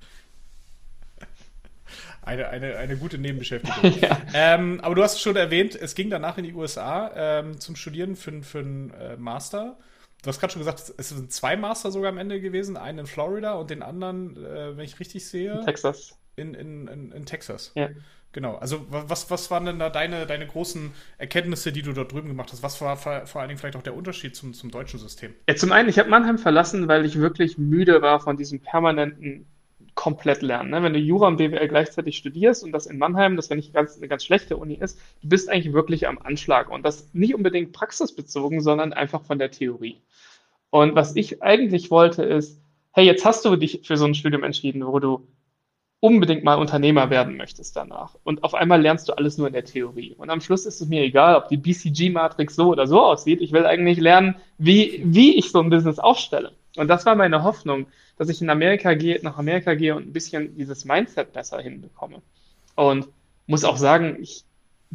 Eine, 2.23 2.49
eine, 2.49 2.77
eine 2.77 2.97
gute 2.97 3.19
Nebenbeschäftigung. 3.19 4.01
ja. 4.01 4.19
ähm, 4.35 4.81
aber 4.81 4.97
du 4.97 5.03
hast 5.03 5.15
es 5.15 5.21
schon 5.21 5.37
erwähnt, 5.37 5.77
es 5.77 5.95
ging 5.95 6.11
danach 6.11 6.37
in 6.39 6.45
die 6.45 6.55
USA 6.55 7.13
ähm, 7.15 7.61
zum 7.61 7.77
Studieren 7.77 8.17
für, 8.17 8.43
für 8.43 8.59
einen 8.59 8.91
äh, 8.91 9.17
Master. 9.17 9.79
Du 10.27 10.31
hast 10.31 10.41
gerade 10.41 10.53
schon 10.53 10.61
gesagt, 10.61 10.93
es 10.97 11.09
sind 11.11 11.31
zwei 11.31 11.57
Master 11.57 11.93
sogar 11.93 12.09
am 12.09 12.19
Ende 12.19 12.41
gewesen, 12.41 12.77
einen 12.77 12.99
in 12.99 13.07
Florida 13.07 13.55
und 13.55 13.71
den 13.71 13.81
anderen, 13.81 14.37
äh, 14.37 14.77
wenn 14.77 14.85
ich 14.85 14.99
richtig 14.99 15.25
sehe. 15.25 15.53
In 15.53 15.65
Texas. 15.65 16.19
In, 16.35 16.53
in, 16.55 16.89
in, 16.89 17.13
in 17.13 17.27
Texas. 17.27 17.71
Ja. 17.77 17.91
Genau. 18.33 18.57
Also, 18.57 18.85
was, 18.91 19.31
was 19.31 19.53
waren 19.53 19.67
denn 19.67 19.79
da 19.79 19.89
deine, 19.89 20.27
deine 20.27 20.49
großen 20.49 20.91
Erkenntnisse, 21.19 21.71
die 21.71 21.83
du 21.83 21.93
dort 21.93 22.11
drüben 22.11 22.27
gemacht 22.27 22.51
hast? 22.51 22.65
Was 22.65 22.81
war 22.81 22.97
vor, 22.97 23.25
vor 23.27 23.41
allen 23.41 23.51
Dingen 23.51 23.59
vielleicht 23.61 23.77
auch 23.77 23.85
der 23.85 23.95
Unterschied 23.95 24.35
zum, 24.35 24.53
zum 24.53 24.73
deutschen 24.73 24.99
System? 24.99 25.33
Ja, 25.49 25.55
zum 25.55 25.71
einen, 25.71 25.89
ich 25.89 25.99
habe 26.01 26.11
Mannheim 26.11 26.39
verlassen, 26.39 26.89
weil 26.89 27.05
ich 27.05 27.21
wirklich 27.21 27.57
müde 27.57 28.03
war 28.03 28.19
von 28.19 28.37
diesem 28.37 28.59
permanenten 28.59 29.47
komplett 29.95 30.43
lernen. 30.43 30.71
Ne? 30.71 30.83
Wenn 30.83 30.93
du 30.93 30.99
Jura 30.99 31.29
und 31.29 31.39
BWL 31.39 31.69
gleichzeitig 31.69 32.19
studierst 32.19 32.63
und 32.63 32.73
das 32.73 32.87
in 32.87 32.99
Mannheim, 32.99 33.37
das 33.37 33.49
ja 33.49 33.57
nicht 33.57 33.73
ganz, 33.73 33.97
eine 33.97 34.09
ganz 34.09 34.25
schlechte 34.25 34.57
Uni 34.57 34.75
ist, 34.75 35.01
du 35.23 35.29
bist 35.29 35.49
eigentlich 35.49 35.73
wirklich 35.73 36.07
am 36.07 36.19
Anschlag. 36.19 36.69
Und 36.69 36.85
das 36.85 37.09
nicht 37.15 37.35
unbedingt 37.35 37.73
praxisbezogen, 37.73 38.61
sondern 38.61 38.93
einfach 38.93 39.23
von 39.23 39.39
der 39.39 39.51
Theorie. 39.51 40.03
Und 40.77 40.95
was 40.95 41.17
ich 41.17 41.43
eigentlich 41.43 41.91
wollte, 41.91 42.23
ist, 42.23 42.61
hey, 42.93 43.07
jetzt 43.07 43.25
hast 43.25 43.47
du 43.47 43.57
dich 43.57 43.81
für 43.85 43.97
so 43.97 44.05
ein 44.05 44.15
Studium 44.15 44.45
entschieden, 44.45 44.87
wo 44.87 44.99
du 44.99 45.27
unbedingt 46.01 46.45
mal 46.45 46.57
Unternehmer 46.57 47.09
werden 47.09 47.39
möchtest 47.39 47.77
danach. 47.77 48.15
Und 48.25 48.45
auf 48.45 48.55
einmal 48.55 48.83
lernst 48.83 49.09
du 49.09 49.15
alles 49.15 49.39
nur 49.39 49.47
in 49.47 49.55
der 49.55 49.65
Theorie. 49.65 50.15
Und 50.19 50.29
am 50.29 50.43
Schluss 50.43 50.67
ist 50.67 50.83
es 50.83 50.89
mir 50.89 51.01
egal, 51.01 51.35
ob 51.37 51.49
die 51.49 51.57
BCG-Matrix 51.57 52.57
so 52.57 52.69
oder 52.69 52.87
so 52.87 53.01
aussieht. 53.01 53.41
Ich 53.41 53.53
will 53.53 53.65
eigentlich 53.65 53.99
lernen, 53.99 54.37
wie, 54.59 55.01
wie 55.03 55.39
ich 55.39 55.51
so 55.51 55.61
ein 55.61 55.71
Business 55.71 55.99
aufstelle. 55.99 56.53
Und 56.77 56.89
das 56.89 57.07
war 57.07 57.15
meine 57.15 57.43
Hoffnung, 57.43 57.87
dass 58.19 58.29
ich 58.29 58.43
in 58.43 58.51
Amerika 58.51 58.93
gehe, 58.93 59.19
nach 59.23 59.39
Amerika 59.39 59.73
gehe 59.73 59.97
und 59.97 60.07
ein 60.07 60.13
bisschen 60.13 60.59
dieses 60.59 60.85
Mindset 60.85 61.33
besser 61.33 61.59
hinbekomme. 61.59 62.21
Und 62.75 63.09
muss 63.47 63.65
auch 63.65 63.79
sagen, 63.79 64.19
ich, 64.21 64.45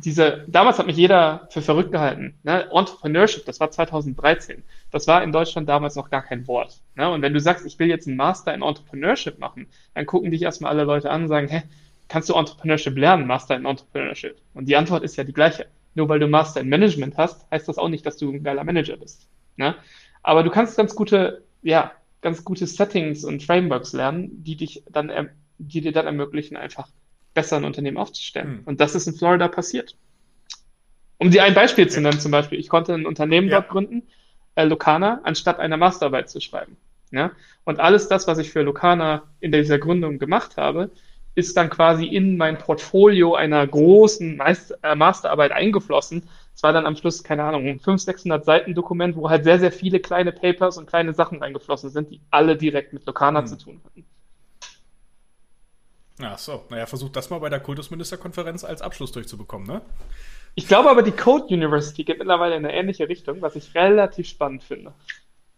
diese, 0.06 0.46
damals 0.48 0.80
hat 0.80 0.88
mich 0.88 0.98
jeder 0.98 1.48
für 1.50 1.62
verrückt 1.62 1.92
gehalten. 1.92 2.36
Ne? 2.44 2.70
Entrepreneurship, 2.72 3.46
das 3.46 3.60
war 3.60 3.72
2013. 3.72 4.64
Das 4.92 5.08
war 5.08 5.24
in 5.24 5.32
Deutschland 5.32 5.70
damals 5.70 5.96
noch 5.96 6.10
gar 6.10 6.22
kein 6.22 6.48
Wort. 6.48 6.82
Ne? 6.96 7.10
Und 7.10 7.22
wenn 7.22 7.34
du 7.34 7.40
sagst, 7.40 7.66
ich 7.66 7.80
will 7.80 7.88
jetzt 7.88 8.08
einen 8.08 8.18
Master 8.18 8.54
in 8.54 8.62
Entrepreneurship 8.62 9.40
machen, 9.40 9.68
dann 9.94 10.06
gucken 10.06 10.32
dich 10.32 10.42
erstmal 10.42 10.72
alle 10.72 10.84
Leute 10.84 11.10
an 11.10 11.24
und 11.24 11.28
sagen, 11.28 11.48
hä, 11.48 11.64
kannst 12.08 12.30
du 12.30 12.34
Entrepreneurship 12.34 12.98
lernen, 12.98 13.28
Master 13.28 13.56
in 13.56 13.66
Entrepreneurship? 13.66 14.38
Und 14.54 14.66
die 14.66 14.76
Antwort 14.76 15.04
ist 15.04 15.16
ja 15.16 15.24
die 15.24 15.34
gleiche. 15.34 15.68
Nur 15.96 16.10
weil 16.10 16.20
du 16.20 16.28
Master 16.28 16.62
in 16.62 16.70
Management 16.70 17.18
hast, 17.18 17.50
heißt 17.52 17.68
das 17.68 17.78
auch 17.78 17.90
nicht, 17.90 18.06
dass 18.06 18.18
du 18.18 18.32
ein 18.32 18.44
geiler 18.44 18.64
Manager 18.64 18.98
bist. 18.98 19.28
Ne? 19.58 19.76
Aber 20.24 20.44
du 20.44 20.50
kannst 20.50 20.78
ganz 20.78 20.96
gute 20.96 21.44
ja, 21.62 21.92
ganz 22.22 22.44
gute 22.44 22.68
Settings 22.68 23.24
und 23.24 23.44
Frameworks 23.44 23.94
lernen, 23.94 24.44
die 24.44 24.56
dich 24.56 24.84
dann, 24.90 25.30
die 25.58 25.82
dir 25.82 25.92
dann 25.92 26.06
ermöglichen, 26.06 26.56
einfach 26.58 26.88
besser 27.34 27.58
ein 27.58 27.66
Unternehmen 27.66 27.98
aufzustellen. 27.98 28.62
Mhm. 28.62 28.62
Und 28.66 28.82
das 28.82 28.96
ist 28.96 29.08
in 29.08 29.14
Florida 29.14 29.48
passiert. 29.48 29.96
Um 31.18 31.32
dir 31.32 31.44
ein 31.44 31.54
Beispiel 31.54 31.88
zu 31.88 32.02
nennen, 32.02 32.20
zum 32.20 32.32
Beispiel, 32.32 32.60
ich 32.60 32.70
konnte 32.70 32.94
ein 32.94 33.06
Unternehmen 33.06 33.48
ja. 33.48 33.60
dort 33.60 33.70
gründen, 33.70 34.04
äh, 34.56 34.66
Locana, 34.66 35.22
anstatt 35.24 35.60
eine 35.60 35.78
Masterarbeit 35.78 36.30
zu 36.30 36.42
schreiben. 36.42 36.78
Ja? 37.12 37.32
Und 37.64 37.80
alles 37.80 38.08
das, 38.08 38.28
was 38.28 38.38
ich 38.40 38.52
für 38.52 38.64
Locana 38.64 39.24
in 39.40 39.52
dieser 39.52 39.78
Gründung 39.78 40.20
gemacht 40.20 40.58
habe, 40.58 40.92
ist 41.36 41.56
dann 41.56 41.70
quasi 41.70 42.06
in 42.06 42.38
mein 42.38 42.58
Portfolio 42.58 43.36
einer 43.36 43.66
großen 43.66 44.42
äh, 44.42 44.96
Masterarbeit 44.96 45.52
eingeflossen, 45.52 46.24
es 46.62 46.64
war 46.64 46.74
dann 46.74 46.86
am 46.86 46.96
Schluss, 46.96 47.24
keine 47.24 47.44
Ahnung, 47.44 47.66
ein 47.66 47.80
500, 47.80 48.02
600 48.02 48.46
Seiten 48.46 48.76
Dokument, 48.76 49.16
wo 49.16 49.30
halt 49.30 49.44
sehr, 49.44 49.60
sehr 49.60 49.72
viele 49.72 50.00
kleine 50.00 50.32
Papers 50.32 50.78
und 50.78 50.86
kleine 50.86 51.14
Sachen 51.14 51.40
reingeflossen 51.40 51.90
sind, 51.90 52.12
die 52.12 52.22
alle 52.30 52.58
direkt 52.58 52.94
mit 52.94 53.06
Lokana 53.06 53.40
hm. 53.40 53.48
zu 53.48 53.58
tun 53.58 53.82
hatten. 53.84 54.06
Ach 56.20 56.38
so, 56.38 56.66
naja, 56.70 56.86
versucht 56.86 57.16
das 57.16 57.30
mal 57.30 57.40
bei 57.40 57.50
der 57.50 57.60
Kultusministerkonferenz 57.60 58.64
als 58.64 58.82
Abschluss 58.82 59.12
durchzubekommen, 59.12 59.68
ne? 59.68 59.82
Ich 60.54 60.68
glaube 60.68 60.90
aber, 60.90 61.02
die 61.02 61.12
Code 61.12 61.46
University 61.46 62.04
geht 62.04 62.20
mittlerweile 62.20 62.58
in 62.58 62.66
eine 62.66 62.76
ähnliche 62.76 63.08
Richtung, 63.08 63.42
was 63.42 63.56
ich 63.56 63.74
relativ 63.74 64.28
spannend 64.28 64.64
finde. 64.64 64.94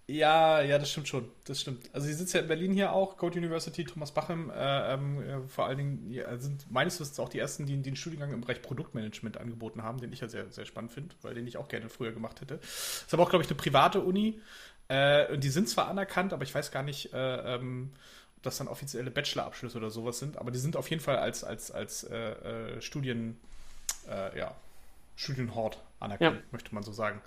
Ja, 0.05 0.61
ja, 0.61 0.77
das 0.77 0.91
stimmt 0.91 1.07
schon. 1.07 1.31
Das 1.45 1.61
stimmt. 1.61 1.89
Also 1.93 2.07
sie 2.07 2.13
sitzt 2.13 2.33
ja 2.33 2.41
in 2.41 2.47
Berlin 2.47 2.73
hier 2.73 2.91
auch, 2.91 3.15
Code 3.15 3.39
University, 3.39 3.85
Thomas 3.85 4.11
Bachem, 4.13 4.49
äh, 4.49 4.93
ähm, 4.93 5.23
äh, 5.23 5.47
vor 5.47 5.65
allen 5.65 5.77
Dingen 5.77 6.11
ja, 6.11 6.37
sind 6.37 6.69
meines 6.69 6.99
Wissens 6.99 7.19
auch 7.19 7.29
die 7.29 7.39
ersten, 7.39 7.65
die, 7.65 7.81
die 7.81 7.89
einen 7.89 7.95
Studiengang 7.95 8.33
im 8.33 8.41
Bereich 8.41 8.61
Produktmanagement 8.61 9.37
angeboten 9.37 9.81
haben, 9.81 10.01
den 10.01 10.11
ich 10.11 10.19
ja 10.19 10.27
sehr, 10.27 10.51
sehr 10.51 10.65
spannend 10.65 10.91
finde, 10.91 11.15
weil 11.21 11.33
den 11.33 11.47
ich 11.47 11.55
auch 11.55 11.69
gerne 11.69 11.87
früher 11.87 12.11
gemacht 12.11 12.41
hätte. 12.41 12.55
Ist 12.55 13.13
aber 13.13 13.23
auch, 13.23 13.29
glaube 13.29 13.43
ich, 13.45 13.49
eine 13.49 13.57
private 13.57 14.01
Uni. 14.01 14.41
Äh, 14.89 15.31
und 15.33 15.41
die 15.41 15.49
sind 15.49 15.69
zwar 15.69 15.87
anerkannt, 15.87 16.33
aber 16.33 16.43
ich 16.43 16.53
weiß 16.53 16.71
gar 16.71 16.83
nicht, 16.83 17.13
äh, 17.13 17.55
ähm, 17.55 17.93
das 18.43 18.57
dann 18.57 18.67
offizielle 18.67 19.09
Bachelorabschlüsse 19.09 19.77
oder 19.77 19.89
sowas 19.89 20.19
sind, 20.19 20.37
aber 20.37 20.51
die 20.51 20.59
sind 20.59 20.75
auf 20.75 20.89
jeden 20.89 21.01
Fall 21.01 21.17
als, 21.17 21.43
als, 21.43 21.71
als 21.71 22.03
äh, 22.03 22.75
äh, 22.75 22.81
Studien, 22.81 23.39
ja, 24.35 24.53
Studienhort 25.15 25.79
anerkannt, 25.99 26.37
ja. 26.37 26.43
möchte 26.51 26.75
man 26.75 26.83
so 26.83 26.91
sagen. 26.91 27.21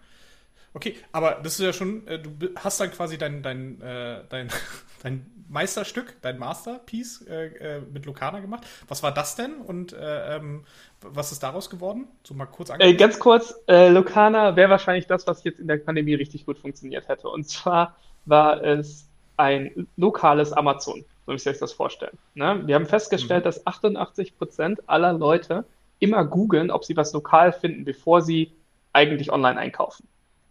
Okay, 0.76 0.94
aber 1.10 1.40
das 1.42 1.54
ist 1.54 1.64
ja 1.64 1.72
schon, 1.72 2.06
äh, 2.06 2.18
du 2.18 2.50
hast 2.54 2.78
dann 2.78 2.90
quasi 2.90 3.16
dein, 3.16 3.42
dein, 3.42 3.80
äh, 3.80 4.20
dein, 4.28 4.48
dein 5.02 5.24
Meisterstück, 5.48 6.16
dein 6.20 6.38
Masterpiece 6.38 7.22
äh, 7.26 7.46
äh, 7.76 7.80
mit 7.80 8.04
Lokana 8.04 8.40
gemacht. 8.40 8.66
Was 8.86 9.02
war 9.02 9.10
das 9.10 9.36
denn 9.36 9.54
und 9.54 9.94
äh, 9.94 10.36
ähm, 10.36 10.66
was 11.00 11.32
ist 11.32 11.42
daraus 11.42 11.70
geworden? 11.70 12.08
So 12.24 12.34
mal 12.34 12.44
kurz 12.44 12.68
äh, 12.78 12.92
Ganz 12.92 13.18
kurz, 13.18 13.54
äh, 13.68 13.88
Lokana 13.88 14.54
wäre 14.56 14.68
wahrscheinlich 14.68 15.06
das, 15.06 15.26
was 15.26 15.44
jetzt 15.44 15.60
in 15.60 15.66
der 15.66 15.78
Pandemie 15.78 16.14
richtig 16.14 16.44
gut 16.44 16.58
funktioniert 16.58 17.08
hätte. 17.08 17.30
Und 17.30 17.48
zwar 17.48 17.96
war 18.26 18.62
es 18.62 19.08
ein 19.36 19.88
lokales 19.96 20.52
Amazon, 20.52 21.04
so 21.26 21.32
wie 21.32 21.36
ich 21.36 21.42
sich 21.42 21.58
das 21.58 21.72
vorstellen. 21.72 22.16
Ne? 22.34 22.62
Wir 22.66 22.74
haben 22.74 22.86
festgestellt, 22.86 23.44
mhm. 23.44 23.48
dass 23.48 23.66
88 23.66 24.38
Prozent 24.38 24.88
aller 24.88 25.12
Leute 25.12 25.64
immer 25.98 26.24
googeln, 26.24 26.70
ob 26.70 26.84
sie 26.84 26.96
was 26.96 27.12
lokal 27.12 27.52
finden, 27.52 27.84
bevor 27.84 28.22
sie 28.22 28.52
eigentlich 28.92 29.32
online 29.32 29.58
einkaufen 29.58 30.06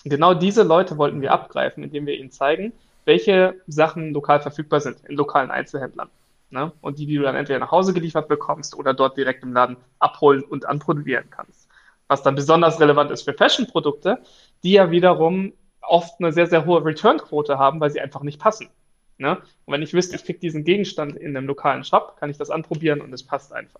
genau 0.09 0.33
diese 0.33 0.63
Leute 0.63 0.97
wollten 0.97 1.21
wir 1.21 1.31
abgreifen, 1.31 1.83
indem 1.83 2.05
wir 2.05 2.17
ihnen 2.17 2.31
zeigen, 2.31 2.73
welche 3.05 3.55
Sachen 3.67 4.13
lokal 4.13 4.39
verfügbar 4.39 4.79
sind 4.79 4.97
in 5.07 5.15
lokalen 5.15 5.51
Einzelhändlern. 5.51 6.09
Ne? 6.51 6.71
Und 6.81 6.99
die, 6.99 7.05
die 7.05 7.15
du 7.15 7.23
dann 7.23 7.35
entweder 7.35 7.59
nach 7.59 7.71
Hause 7.71 7.93
geliefert 7.93 8.27
bekommst 8.27 8.75
oder 8.75 8.93
dort 8.93 9.17
direkt 9.17 9.43
im 9.43 9.53
Laden 9.53 9.77
abholen 9.99 10.43
und 10.43 10.65
anproduzieren 10.65 11.29
kannst. 11.29 11.67
Was 12.07 12.21
dann 12.21 12.35
besonders 12.35 12.79
relevant 12.79 13.11
ist 13.11 13.23
für 13.23 13.33
Fashion-Produkte, 13.33 14.19
die 14.63 14.73
ja 14.73 14.91
wiederum 14.91 15.53
oft 15.87 16.19
eine 16.19 16.31
sehr, 16.31 16.47
sehr 16.47 16.65
hohe 16.65 16.83
Return-Quote 16.83 17.57
haben, 17.57 17.79
weil 17.79 17.91
sie 17.91 18.01
einfach 18.01 18.21
nicht 18.21 18.39
passen. 18.39 18.69
Ne? 19.17 19.37
Und 19.65 19.73
wenn 19.73 19.81
ich 19.81 19.93
wüsste, 19.93 20.15
ich 20.15 20.25
kriege 20.25 20.39
diesen 20.39 20.63
Gegenstand 20.63 21.15
in 21.15 21.35
einem 21.35 21.47
lokalen 21.47 21.83
Shop, 21.83 22.17
kann 22.19 22.29
ich 22.29 22.37
das 22.37 22.49
anprobieren 22.49 23.01
und 23.01 23.13
es 23.13 23.23
passt 23.23 23.53
einfach. 23.53 23.79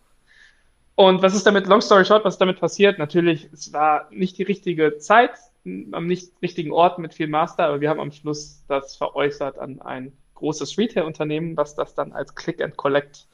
Und 0.96 1.22
was 1.22 1.36
ist 1.36 1.46
damit, 1.46 1.68
long 1.68 1.82
story 1.82 2.06
short, 2.06 2.24
was 2.24 2.36
ist 2.36 2.42
damit 2.42 2.60
passiert? 2.60 3.00
Natürlich, 3.00 3.50
es 3.52 3.74
war 3.74 4.08
nicht 4.12 4.38
die 4.38 4.44
richtige 4.44 4.98
Zeit, 4.98 5.32
am 5.66 6.08
nicht 6.08 6.32
richtigen 6.42 6.72
Ort 6.72 7.00
mit 7.00 7.14
viel 7.14 7.28
Master, 7.28 7.66
aber 7.66 7.82
wir 7.82 7.90
haben 7.90 8.00
am 8.00 8.12
Schluss 8.12 8.64
das 8.70 8.96
veräußert 8.96 9.60
an 9.60 9.82
ein 9.82 10.14
großes 10.36 10.78
Retail-Unternehmen, 10.78 11.58
was 11.58 11.76
das 11.76 11.96
dann 11.96 12.14
als 12.14 12.36
Click 12.36 12.62
and 12.62 12.78
Collect 12.78 13.28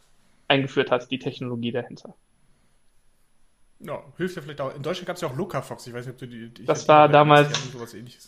eingeführt 0.47 0.89
hat, 0.89 1.11
die 1.11 1.19
Technologie 1.19 1.71
dahinter. 1.71 2.15
Ja, 3.83 4.03
hilft 4.17 4.35
ja 4.35 4.41
vielleicht 4.41 4.61
auch. 4.61 4.75
In 4.75 4.83
Deutschland 4.83 5.07
gab 5.07 5.15
es 5.15 5.21
ja 5.21 5.27
auch 5.27 5.35
Locafox. 5.35 5.87
Ich 5.87 5.93
weiß 5.93 6.05
nicht, 6.05 6.13
ob 6.13 6.19
du 6.19 6.27
die. 6.27 6.65
das 6.65 6.87
war 6.87 7.09
damals 7.09 7.49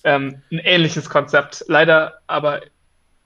ähm, 0.04 0.42
ein 0.52 0.60
ähnliches 0.60 1.10
Konzept. 1.10 1.66
Leider 1.68 2.20
aber 2.28 2.62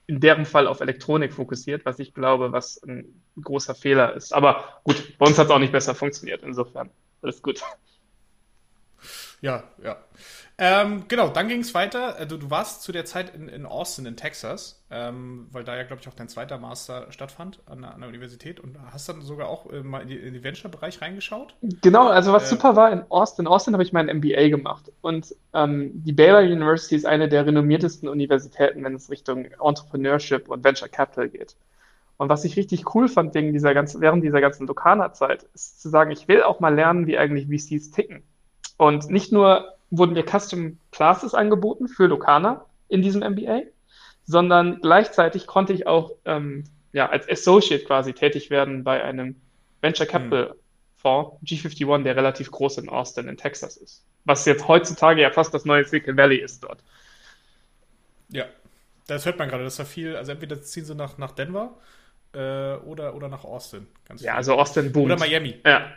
in 0.06 0.20
deren 0.20 0.46
Fall 0.46 0.66
auf 0.66 0.80
Elektronik 0.80 1.32
fokussiert, 1.32 1.84
was 1.84 1.98
ich 1.98 2.14
glaube, 2.14 2.52
was 2.52 2.82
ein 2.82 3.22
großer 3.40 3.74
Fehler 3.74 4.14
ist. 4.14 4.32
Aber 4.32 4.80
gut, 4.84 5.18
bei 5.18 5.26
uns 5.26 5.38
hat 5.38 5.46
es 5.46 5.50
auch 5.50 5.58
nicht 5.58 5.72
besser 5.72 5.94
funktioniert. 5.94 6.42
Insofern 6.42 6.90
alles 7.22 7.42
gut. 7.42 7.62
Ja, 9.40 9.62
ja. 9.82 9.96
Ähm, 10.60 11.04
genau, 11.06 11.28
dann 11.28 11.46
ging 11.46 11.60
es 11.60 11.72
weiter. 11.72 12.18
Äh, 12.18 12.26
du, 12.26 12.50
warst 12.50 12.82
zu 12.82 12.90
der 12.90 13.04
Zeit 13.04 13.32
in, 13.34 13.48
in 13.48 13.64
Austin, 13.64 14.06
in 14.06 14.16
Texas, 14.16 14.84
ähm, 14.90 15.46
weil 15.52 15.62
da 15.62 15.76
ja, 15.76 15.84
glaube 15.84 16.02
ich, 16.02 16.08
auch 16.08 16.14
dein 16.14 16.28
zweiter 16.28 16.58
Master 16.58 17.06
stattfand 17.12 17.60
an, 17.66 17.84
an, 17.84 18.00
der 18.00 18.08
Universität 18.08 18.58
und 18.58 18.76
hast 18.92 19.08
dann 19.08 19.22
sogar 19.22 19.48
auch 19.48 19.70
äh, 19.70 19.84
mal 19.84 20.02
in, 20.02 20.08
die, 20.08 20.16
in 20.16 20.34
den 20.34 20.42
Venture-Bereich 20.42 21.00
reingeschaut. 21.00 21.54
Genau, 21.82 22.08
also 22.08 22.32
was 22.32 22.44
äh, 22.44 22.56
super 22.56 22.74
war 22.74 22.90
in 22.90 23.02
Austin. 23.08 23.44
In 23.44 23.46
Austin 23.46 23.74
habe 23.74 23.84
ich 23.84 23.92
mein 23.92 24.06
MBA 24.06 24.48
gemacht 24.48 24.90
und 25.00 25.32
ähm, 25.54 25.92
die 25.94 26.12
Baylor 26.12 26.40
University 26.40 26.96
ist 26.96 27.06
eine 27.06 27.28
der 27.28 27.46
renommiertesten 27.46 28.08
Universitäten, 28.08 28.82
wenn 28.82 28.96
es 28.96 29.10
Richtung 29.10 29.44
Entrepreneurship 29.44 30.48
und 30.48 30.64
Venture 30.64 30.88
Capital 30.88 31.28
geht. 31.28 31.54
Und 32.16 32.28
was 32.28 32.44
ich 32.44 32.56
richtig 32.56 32.96
cool 32.96 33.06
fand 33.06 33.32
wegen 33.34 33.52
dieser 33.52 33.74
ganzen, 33.74 34.00
während 34.00 34.24
dieser 34.24 34.40
ganzen 34.40 34.66
Lokana-Zeit, 34.66 35.44
ist 35.54 35.80
zu 35.80 35.88
sagen, 35.88 36.10
ich 36.10 36.26
will 36.26 36.42
auch 36.42 36.58
mal 36.58 36.74
lernen, 36.74 37.06
wie 37.06 37.16
eigentlich 37.16 37.46
VCs 37.46 37.92
ticken. 37.92 38.24
Und 38.78 39.10
nicht 39.10 39.32
nur 39.32 39.74
wurden 39.90 40.14
mir 40.14 40.24
Custom 40.24 40.78
Classes 40.92 41.34
angeboten 41.34 41.88
für 41.88 42.06
Lokana 42.06 42.64
in 42.88 43.02
diesem 43.02 43.20
MBA, 43.20 43.62
sondern 44.24 44.80
gleichzeitig 44.80 45.46
konnte 45.46 45.74
ich 45.74 45.86
auch 45.86 46.12
ähm, 46.24 46.64
ja, 46.92 47.08
als 47.08 47.28
Associate 47.28 47.84
quasi 47.84 48.14
tätig 48.14 48.50
werden 48.50 48.84
bei 48.84 49.02
einem 49.02 49.36
Venture 49.82 50.06
hm. 50.06 50.12
Capital 50.12 50.54
Fonds, 50.96 51.36
G51, 51.44 52.02
der 52.02 52.16
relativ 52.16 52.50
groß 52.50 52.78
in 52.78 52.88
Austin 52.88 53.28
in 53.28 53.36
Texas 53.36 53.76
ist. 53.76 54.04
Was 54.24 54.44
jetzt 54.46 54.66
heutzutage 54.66 55.22
ja 55.22 55.30
fast 55.30 55.54
das 55.54 55.64
neue 55.64 55.84
Silicon 55.84 56.16
Valley 56.16 56.38
ist 56.38 56.64
dort. 56.64 56.82
Ja, 58.30 58.46
das 59.06 59.24
hört 59.24 59.38
man 59.38 59.48
gerade, 59.48 59.64
das 59.64 59.74
ist 59.74 59.78
ja 59.78 59.84
viel, 59.84 60.16
also 60.16 60.32
entweder 60.32 60.60
ziehen 60.60 60.84
sie 60.84 60.94
nach, 60.94 61.16
nach 61.18 61.32
Denver 61.32 61.76
äh, 62.34 62.74
oder, 62.74 63.14
oder 63.14 63.28
nach 63.28 63.44
Austin. 63.44 63.86
ja, 64.08 64.16
viel. 64.16 64.28
also 64.28 64.54
Austin 64.54 64.92
boomt. 64.92 65.06
Oder 65.06 65.18
Miami. 65.18 65.60
Ja. 65.64 65.92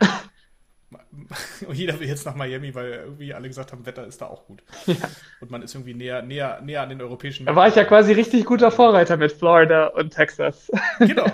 Und 1.66 1.74
jeder 1.76 1.98
will 1.98 2.08
jetzt 2.08 2.26
nach 2.26 2.34
Miami, 2.34 2.74
weil 2.74 2.92
irgendwie 2.92 3.34
alle 3.34 3.48
gesagt 3.48 3.72
haben, 3.72 3.84
Wetter 3.86 4.06
ist 4.06 4.20
da 4.20 4.26
auch 4.26 4.46
gut. 4.46 4.62
Ja. 4.86 4.96
Und 5.40 5.50
man 5.50 5.62
ist 5.62 5.74
irgendwie 5.74 5.94
näher, 5.94 6.22
näher, 6.22 6.60
näher 6.62 6.82
an 6.82 6.88
den 6.88 7.00
europäischen. 7.00 7.46
Da 7.46 7.54
war 7.54 7.68
ich 7.68 7.74
ja 7.74 7.84
quasi 7.84 8.12
richtig 8.12 8.44
guter 8.44 8.70
Vorreiter 8.70 9.16
mit 9.16 9.32
Florida 9.32 9.86
und 9.88 10.10
Texas. 10.10 10.70
Genau. 10.98 11.26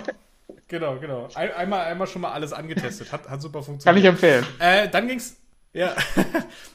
Genau, 0.67 0.97
genau. 0.99 1.27
Ein, 1.33 1.51
einmal, 1.53 1.85
einmal 1.85 2.07
schon 2.07 2.21
mal 2.21 2.31
alles 2.31 2.53
angetestet. 2.53 3.11
Hat, 3.11 3.27
hat 3.27 3.41
super 3.41 3.63
funktioniert. 3.63 3.83
Kann 3.85 3.97
ich 3.97 4.05
empfehlen. 4.05 4.45
Äh, 4.59 4.87
dann 4.87 5.07
ging's. 5.07 5.37
Ja, 5.73 5.95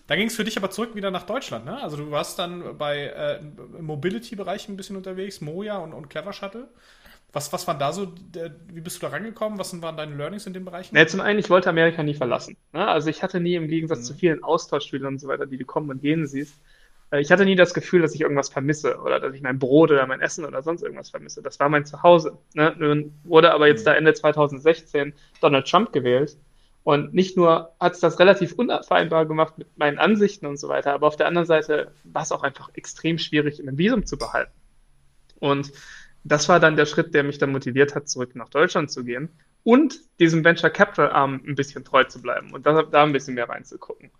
dann 0.07 0.19
ging 0.19 0.29
es 0.29 0.37
für 0.37 0.45
dich 0.45 0.57
aber 0.57 0.71
zurück 0.71 0.95
wieder 0.95 1.11
nach 1.11 1.25
Deutschland, 1.25 1.65
ne? 1.65 1.83
Also 1.83 1.97
du 1.97 2.11
warst 2.13 2.39
dann 2.39 2.79
bei 2.79 3.07
äh, 3.07 3.41
Mobility-Bereich 3.81 4.69
ein 4.69 4.77
bisschen 4.77 4.97
unterwegs, 4.97 5.41
Moja 5.41 5.79
und, 5.79 5.93
und 5.93 6.11
Clever 6.11 6.33
Shuttle. 6.33 6.69
Was, 7.35 7.53
was 7.53 7.67
waren 7.67 7.79
da 7.79 7.93
so, 7.93 8.13
wie 8.73 8.81
bist 8.81 8.97
du 8.97 9.01
da 9.07 9.09
rangekommen? 9.09 9.59
Was 9.59 9.81
waren 9.83 9.97
deine 9.97 10.15
Learnings 10.15 10.47
in 10.47 10.55
den 10.55 10.65
Bereichen? 10.65 10.97
Ja, 10.97 11.07
zum 11.07 11.21
einen, 11.21 11.39
ich 11.39 11.51
wollte 11.51 11.69
Amerika 11.69 12.03
nie 12.03 12.15
verlassen. 12.15 12.57
Ne? 12.73 12.87
Also 12.87 13.11
ich 13.11 13.23
hatte 13.23 13.41
nie 13.41 13.57
im 13.57 13.69
Gegensatz 13.69 14.01
mhm. 14.01 14.05
zu 14.05 14.15
vielen 14.15 14.43
Austauschschülern 14.45 15.15
und 15.15 15.19
so 15.19 15.29
weiter, 15.29 15.45
die 15.45 15.59
du 15.59 15.65
kommen 15.65 15.91
und 15.91 16.01
gehen 16.01 16.27
siehst, 16.27 16.55
äh, 17.11 17.21
ich 17.21 17.31
hatte 17.31 17.45
nie 17.45 17.57
das 17.57 17.75
Gefühl, 17.75 18.03
dass 18.03 18.15
ich 18.15 18.21
irgendwas 18.21 18.49
vermisse 18.49 18.99
oder 18.99 19.21
dass 19.21 19.35
ich 19.35 19.43
mein 19.43 19.59
Brot 19.59 19.91
oder 19.91 20.07
mein 20.07 20.21
Essen 20.21 20.45
oder 20.45 20.63
sonst 20.63 20.83
irgendwas 20.83 21.11
vermisse. 21.11 21.43
Das 21.43 21.61
war 21.61 21.69
mein 21.69 21.85
Zuhause. 21.85 22.39
Ne? 22.55 22.75
Nun 22.79 23.13
wurde 23.25 23.53
aber 23.53 23.67
jetzt 23.67 23.83
mhm. 23.83 23.87
da 23.87 23.95
Ende 23.95 24.15
2016 24.15 25.13
Donald 25.41 25.69
Trump 25.69 25.93
gewählt. 25.93 26.37
Und 26.83 27.15
nicht 27.15 27.37
nur 27.37 27.73
hat 27.81 27.95
es 27.95 28.01
das 28.01 28.19
relativ 28.19 28.53
unvereinbar 28.53 29.25
gemacht 29.25 29.57
mit 29.57 29.79
meinen 29.79 29.99
Ansichten 29.99 30.45
und 30.45 30.59
so 30.59 30.69
weiter, 30.69 30.93
aber 30.93 31.07
auf 31.07 31.17
der 31.17 31.27
anderen 31.27 31.47
Seite 31.47 31.93
war 32.05 32.23
es 32.23 32.31
auch 32.31 32.43
einfach 32.43 32.69
extrem 32.75 33.17
schwierig, 33.17 33.59
ein 33.59 33.79
Visum 33.79 34.05
zu 34.05 34.19
behalten. 34.19 34.53
Und 35.41 35.73
das 36.25 36.49
war 36.49 36.59
dann 36.59 36.77
der 36.77 36.87
Schritt, 36.87 37.15
der 37.15 37.23
mich 37.23 37.39
dann 37.39 37.53
motiviert 37.53 37.95
hat, 37.95 38.09
zurück 38.09 38.35
nach 38.35 38.49
Deutschland 38.49 38.91
zu 38.91 39.05
gehen 39.05 39.29
und 39.63 40.01
diesem 40.19 40.45
Venture 40.45 40.71
Capital 40.71 41.11
Arm 41.11 41.43
ein 41.47 41.55
bisschen 41.55 41.85
treu 41.85 42.05
zu 42.05 42.21
bleiben 42.21 42.53
und 42.53 42.67
da, 42.67 42.83
da 42.83 43.03
ein 43.03 43.13
bisschen 43.13 43.35
mehr 43.35 43.49
reinzugucken. 43.49 44.11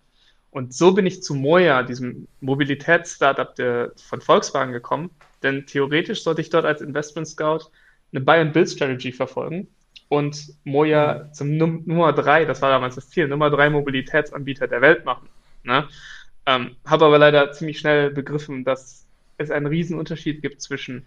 Und 0.51 0.73
so 0.73 0.93
bin 0.93 1.05
ich 1.05 1.21
zu 1.21 1.35
Moja, 1.35 1.83
diesem 1.83 2.27
Mobilitäts-Startup 2.39 3.53
von 3.99 4.21
Volkswagen 4.21 4.71
gekommen, 4.71 5.09
denn 5.43 5.65
theoretisch 5.65 6.23
sollte 6.23 6.41
ich 6.41 6.49
dort 6.49 6.65
als 6.65 6.81
Investment 6.81 7.27
Scout 7.27 7.71
eine 8.13 8.21
Buy-and-Build-Strategy 8.21 9.11
verfolgen 9.11 9.67
und 10.07 10.53
Moja 10.63 11.31
zum 11.33 11.57
Num 11.57 11.83
Nummer 11.85 12.13
drei, 12.13 12.45
das 12.45 12.61
war 12.61 12.69
damals 12.69 12.95
das 12.95 13.09
Ziel, 13.09 13.27
Nummer 13.27 13.49
drei 13.49 13.69
Mobilitätsanbieter 13.69 14.67
der 14.67 14.81
Welt 14.81 15.03
machen. 15.03 15.27
Ne? 15.63 15.87
Ähm, 16.45 16.75
Habe 16.85 17.05
aber 17.05 17.17
leider 17.17 17.51
ziemlich 17.51 17.79
schnell 17.79 18.11
begriffen, 18.11 18.63
dass 18.63 19.05
es 19.37 19.51
einen 19.51 19.65
riesen 19.65 19.99
Unterschied 19.99 20.41
gibt 20.41 20.61
zwischen 20.61 21.05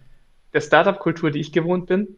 der 0.53 0.61
Startup-Kultur, 0.61 1.31
die 1.31 1.39
ich 1.39 1.51
gewohnt 1.51 1.87
bin, 1.87 2.15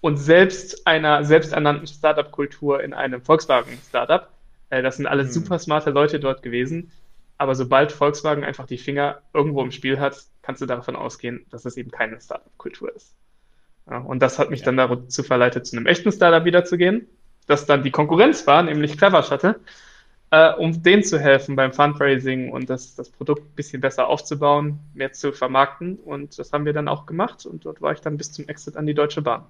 und 0.00 0.18
selbst 0.18 0.86
einer 0.86 1.24
selbsternannten 1.24 1.86
Startup-Kultur 1.86 2.82
in 2.82 2.92
einem 2.92 3.22
Volkswagen-Startup. 3.22 4.28
Äh, 4.68 4.82
das 4.82 4.96
sind 4.96 5.06
alles 5.06 5.28
mhm. 5.28 5.32
super 5.32 5.58
smarte 5.58 5.90
Leute 5.90 6.20
dort 6.20 6.42
gewesen. 6.42 6.92
Aber 7.38 7.54
sobald 7.54 7.90
Volkswagen 7.90 8.44
einfach 8.44 8.66
die 8.66 8.78
Finger 8.78 9.22
irgendwo 9.32 9.62
im 9.62 9.70
Spiel 9.70 9.98
hat, 9.98 10.16
kannst 10.42 10.60
du 10.60 10.66
davon 10.66 10.94
ausgehen, 10.94 11.46
dass 11.50 11.64
es 11.64 11.76
eben 11.76 11.90
keine 11.90 12.20
Startup-Kultur 12.20 12.94
ist. 12.94 13.14
Ja, 13.90 13.98
und 13.98 14.20
das 14.20 14.38
hat 14.38 14.50
mich 14.50 14.60
ja. 14.60 14.66
dann 14.66 14.76
dazu 14.76 15.22
verleitet, 15.22 15.66
zu 15.66 15.76
einem 15.76 15.86
echten 15.86 16.12
Startup 16.12 16.44
wiederzugehen, 16.44 17.08
das 17.46 17.66
dann 17.66 17.82
die 17.82 17.90
Konkurrenz 17.90 18.46
war, 18.46 18.62
nämlich 18.62 18.96
Clever 18.96 19.22
Shuttle 19.22 19.60
äh, 20.34 20.52
um 20.54 20.82
denen 20.82 21.04
zu 21.04 21.20
helfen 21.20 21.54
beim 21.54 21.72
Fundraising 21.72 22.50
und 22.50 22.68
das, 22.68 22.96
das 22.96 23.08
Produkt 23.08 23.42
ein 23.42 23.54
bisschen 23.54 23.80
besser 23.80 24.08
aufzubauen, 24.08 24.80
mehr 24.92 25.12
zu 25.12 25.30
vermarkten. 25.30 25.96
Und 25.96 26.36
das 26.40 26.52
haben 26.52 26.64
wir 26.64 26.72
dann 26.72 26.88
auch 26.88 27.06
gemacht 27.06 27.46
und 27.46 27.64
dort 27.64 27.80
war 27.80 27.92
ich 27.92 28.00
dann 28.00 28.16
bis 28.16 28.32
zum 28.32 28.48
Exit 28.48 28.76
an 28.76 28.84
die 28.84 28.94
Deutsche 28.94 29.22
Bahn. 29.22 29.44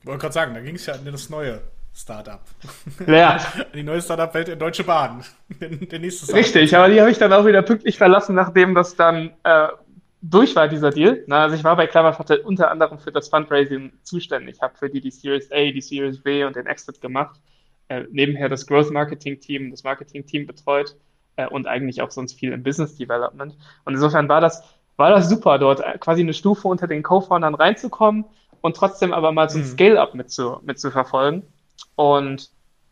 Ich 0.00 0.06
wollte 0.06 0.20
gerade 0.20 0.34
sagen, 0.34 0.54
da 0.54 0.60
ging 0.60 0.74
es 0.74 0.84
ja 0.84 0.94
an 0.94 1.06
das 1.06 1.30
neue 1.30 1.62
Startup. 1.94 2.40
Ja. 3.06 3.40
die 3.74 3.82
neue 3.82 4.02
Startup-Welt 4.02 4.50
in 4.50 4.58
Deutsche 4.58 4.84
Bahn. 4.84 5.24
Der, 5.58 5.70
der 5.70 5.98
nächste 5.98 6.26
Startup. 6.26 6.44
Richtig, 6.44 6.76
aber 6.76 6.90
die 6.90 7.00
habe 7.00 7.10
ich 7.10 7.18
dann 7.18 7.32
auch 7.32 7.46
wieder 7.46 7.62
pünktlich 7.62 7.96
verlassen, 7.96 8.34
nachdem 8.34 8.74
das 8.74 8.94
dann 8.94 9.30
äh, 9.44 9.68
durch 10.20 10.54
war 10.54 10.68
dieser 10.68 10.90
Deal. 10.90 11.24
Na, 11.26 11.44
also 11.44 11.56
ich 11.56 11.64
war 11.64 11.76
bei 11.76 11.90
Shuttle 11.90 12.42
unter 12.42 12.70
anderem 12.70 12.98
für 12.98 13.10
das 13.10 13.30
Fundraising 13.30 13.92
zuständig. 14.02 14.56
Ich 14.56 14.62
habe 14.62 14.76
für 14.76 14.90
die 14.90 15.00
die 15.00 15.10
Series 15.10 15.50
A, 15.50 15.70
die 15.70 15.80
Series 15.80 16.22
B 16.22 16.44
und 16.44 16.56
den 16.56 16.66
Exit 16.66 17.00
gemacht. 17.00 17.40
Äh, 17.90 18.04
nebenher 18.12 18.48
das 18.48 18.68
Growth 18.68 18.92
Marketing 18.92 19.40
Team, 19.40 19.72
das 19.72 19.82
Marketing 19.82 20.24
Team 20.24 20.46
betreut 20.46 20.96
äh, 21.34 21.48
und 21.48 21.66
eigentlich 21.66 22.00
auch 22.02 22.12
sonst 22.12 22.34
viel 22.34 22.52
im 22.52 22.62
Business 22.62 22.96
Development. 22.96 23.56
Und 23.84 23.94
insofern 23.94 24.28
war 24.28 24.40
das, 24.40 24.62
war 24.96 25.10
das 25.10 25.28
super, 25.28 25.58
dort 25.58 25.80
äh, 25.80 25.98
quasi 25.98 26.20
eine 26.22 26.32
Stufe 26.32 26.68
unter 26.68 26.86
den 26.86 27.02
Co-Foundern 27.02 27.56
reinzukommen 27.56 28.26
und 28.60 28.76
trotzdem 28.76 29.12
aber 29.12 29.32
mal 29.32 29.50
so 29.50 29.58
ein 29.58 29.64
mhm. 29.64 29.70
Scale-Up 29.70 30.14
mit 30.14 30.30
zu, 30.30 30.60
mit 30.62 30.78
zu 30.78 30.92
verfolgen. 30.92 31.42
Und 31.96 32.50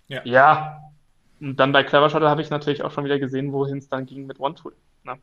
ja. 0.09 0.21
ja, 0.25 0.81
und 1.41 1.61
dann 1.61 1.71
bei 1.71 1.85
Clever 1.85 2.11
Shuttle 2.11 2.29
habe 2.29 2.43
ich 2.43 2.51
natürlich 2.51 2.83
auch 2.83 2.91
schon 2.91 3.05
wieder 3.05 3.21
gesehen, 3.21 3.53
wohin 3.53 3.79
es 3.79 3.89
dann 3.89 4.05
ging 4.05 4.27
mit 4.27 4.41
OneTool. 4.41 4.75
Ne? 5.05 5.15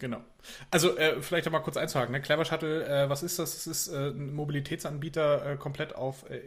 Genau. 0.00 0.24
Also 0.70 0.96
äh, 0.96 1.20
vielleicht 1.20 1.44
noch 1.44 1.52
mal 1.52 1.60
kurz 1.60 1.76
einzuhaken. 1.76 2.12
Ne? 2.12 2.22
Clever 2.22 2.46
Shuttle, 2.46 2.86
äh, 2.86 3.08
was 3.10 3.22
ist 3.22 3.38
das? 3.38 3.52
Das 3.52 3.66
ist 3.66 3.88
äh, 3.88 4.08
ein 4.08 4.34
Mobilitätsanbieter 4.34 5.52
äh, 5.52 5.56
komplett 5.56 5.94
auf 5.94 6.28
äh, 6.30 6.40